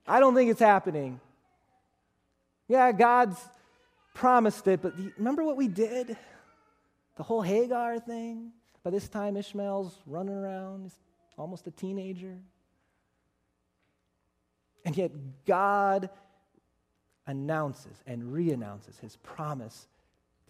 I 0.07 0.19
don't 0.19 0.35
think 0.35 0.51
it's 0.51 0.59
happening. 0.59 1.19
Yeah, 2.67 2.91
God's 2.93 3.37
promised 4.13 4.67
it, 4.67 4.81
but 4.81 4.93
remember 5.17 5.43
what 5.43 5.57
we 5.57 5.67
did? 5.67 6.17
The 7.15 7.23
whole 7.23 7.41
Hagar 7.41 7.99
thing. 7.99 8.51
By 8.83 8.89
this 8.89 9.07
time, 9.07 9.37
Ishmael's 9.37 9.97
running 10.05 10.35
around, 10.35 10.83
he's 10.83 10.97
almost 11.37 11.67
a 11.67 11.71
teenager. 11.71 12.37
And 14.85 14.97
yet, 14.97 15.11
God 15.45 16.09
announces 17.25 18.03
and 18.05 18.23
reannounces 18.23 18.99
his 18.99 19.15
promise 19.17 19.87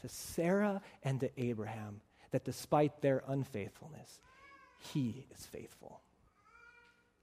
to 0.01 0.09
Sarah 0.09 0.81
and 1.03 1.19
to 1.19 1.29
Abraham 1.37 2.01
that 2.31 2.43
despite 2.43 3.01
their 3.01 3.23
unfaithfulness, 3.27 4.19
he 4.93 5.25
is 5.33 5.45
faithful. 5.45 6.01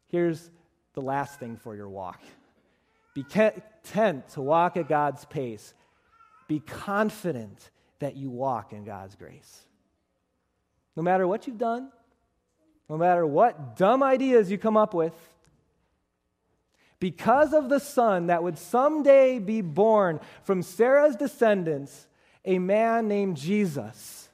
Here's 0.07 0.51
the 0.95 1.03
last 1.03 1.39
thing 1.39 1.57
for 1.57 1.75
your 1.75 1.89
walk 1.89 2.21
be 3.13 3.25
content 3.25 4.29
to 4.31 4.41
walk 4.41 4.77
at 4.77 4.89
God's 4.89 5.25
pace, 5.25 5.75
be 6.47 6.61
confident 6.61 7.71
that 8.01 8.17
you 8.17 8.29
walk 8.29 8.73
in 8.73 8.85
God's 8.85 9.15
grace. 9.15 9.61
No 10.97 11.03
matter 11.03 11.27
what 11.27 11.47
you've 11.47 11.59
done, 11.59 11.91
no 12.89 12.99
matter 12.99 13.25
what 13.25 13.77
dumb 13.77 14.03
ideas 14.03 14.51
you 14.51 14.59
come 14.59 14.77
up 14.77 14.93
with, 14.93 15.15
because 16.99 17.55
of 17.55 17.69
the 17.69 17.79
son 17.79 18.27
that 18.27 18.43
would 18.43 18.59
someday 18.59 19.39
be 19.39 19.63
born 19.63 20.21
from 20.43 20.63
Sarah's 20.63 21.17
descendants, 21.17 22.07
a 22.45 22.59
man 22.59 23.09
named 23.09 23.37
Jesus, 23.37 24.29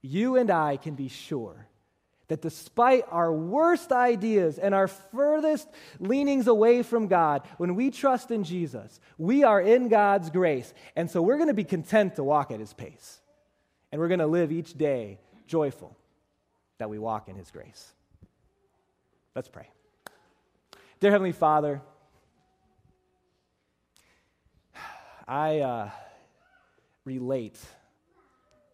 you 0.00 0.36
and 0.36 0.50
I 0.50 0.76
can 0.76 0.94
be 0.94 1.08
sure 1.08 1.66
that 2.32 2.40
despite 2.40 3.04
our 3.10 3.30
worst 3.30 3.92
ideas 3.92 4.58
and 4.58 4.74
our 4.74 4.88
furthest 4.88 5.68
leanings 6.00 6.46
away 6.46 6.82
from 6.82 7.06
God, 7.06 7.46
when 7.58 7.74
we 7.74 7.90
trust 7.90 8.30
in 8.30 8.42
Jesus, 8.42 9.00
we 9.18 9.44
are 9.44 9.60
in 9.60 9.88
God's 9.88 10.30
grace. 10.30 10.72
And 10.96 11.10
so 11.10 11.20
we're 11.20 11.36
going 11.36 11.48
to 11.48 11.54
be 11.54 11.62
content 11.62 12.16
to 12.16 12.24
walk 12.24 12.50
at 12.50 12.58
His 12.58 12.72
pace. 12.72 13.20
And 13.90 14.00
we're 14.00 14.08
going 14.08 14.20
to 14.20 14.26
live 14.26 14.50
each 14.50 14.72
day 14.72 15.20
joyful 15.46 15.94
that 16.78 16.88
we 16.88 16.98
walk 16.98 17.28
in 17.28 17.36
His 17.36 17.50
grace. 17.50 17.92
Let's 19.36 19.48
pray. 19.48 19.68
Dear 21.00 21.10
Heavenly 21.10 21.32
Father, 21.32 21.82
I 25.28 25.58
uh, 25.58 25.90
relate 27.04 27.58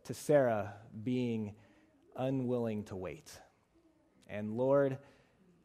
to 0.05 0.15
Sarah 0.15 0.75
being 1.03 1.57
unwilling 2.19 2.83
to 2.85 2.97
wait. 2.97 3.29
And 4.29 4.57
Lord, 4.57 4.99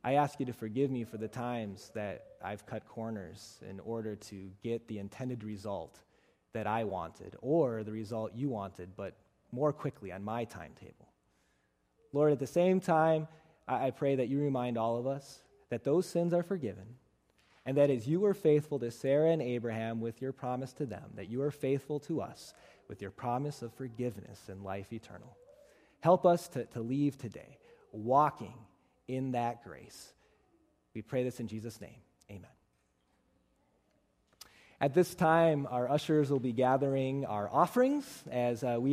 I 0.04 0.16
ask 0.16 0.40
you 0.40 0.46
to 0.48 0.54
forgive 0.54 0.92
me 0.92 1.04
for 1.04 1.18
the 1.18 1.28
times 1.28 1.92
that 1.96 2.26
I've 2.44 2.66
cut 2.66 2.88
corners 2.88 3.60
in 3.68 3.80
order 3.80 4.16
to 4.16 4.52
get 4.62 4.88
the 4.88 5.00
intended 5.00 5.44
result 5.44 6.00
that 6.54 6.68
I 6.68 6.84
wanted 6.84 7.36
or 7.42 7.84
the 7.84 7.92
result 7.92 8.34
you 8.36 8.50
wanted, 8.50 8.96
but 8.96 9.16
more 9.52 9.72
quickly 9.72 10.12
on 10.12 10.24
my 10.24 10.46
timetable. 10.46 11.08
Lord, 12.12 12.32
at 12.32 12.40
the 12.40 12.48
same 12.48 12.80
time, 12.80 13.28
I, 13.68 13.92
pray 13.92 14.16
that 14.16 14.28
you 14.28 14.40
remind 14.40 14.78
all 14.78 14.98
of 14.98 15.08
us 15.08 15.42
that 15.70 15.84
those 15.84 16.06
sins 16.06 16.34
are 16.34 16.44
forgiven, 16.44 16.86
and 17.66 17.78
that 17.78 17.90
as 17.90 18.06
you 18.06 18.20
were 18.20 18.34
faithful 18.34 18.78
to 18.80 18.92
Sarah 18.92 19.32
and 19.32 19.42
Abraham 19.42 20.02
with 20.02 20.22
your 20.22 20.34
promise 20.34 20.74
to 20.74 20.86
them, 20.86 21.12
that 21.16 21.30
you 21.30 21.42
are 21.42 21.52
faithful 21.52 22.00
to 22.02 22.22
us 22.22 22.54
with 22.90 23.02
your 23.02 23.10
promise 23.10 23.62
of 23.62 23.74
forgiveness 23.74 24.42
and 24.50 24.64
life 24.64 24.92
eternal. 24.92 25.38
Help 26.02 26.26
us 26.26 26.50
to, 26.50 26.66
to 26.66 26.82
leave 26.82 27.18
today 27.18 27.58
walking 27.94 28.54
in 29.08 29.32
that 29.32 29.64
grace. 29.64 30.12
We 30.94 31.02
pray 31.02 31.24
this 31.24 31.40
in 31.40 31.48
Jesus' 31.48 31.80
name. 31.80 32.02
Amen. 32.30 32.50
At 34.82 34.94
this 34.94 35.16
time, 35.16 35.66
our 35.72 35.90
ushers 35.90 36.30
will 36.30 36.42
be 36.42 36.52
gathering 36.52 37.26
our 37.26 37.50
offerings 37.50 38.06
as 38.30 38.66
uh, 38.66 38.76
we 38.82 38.92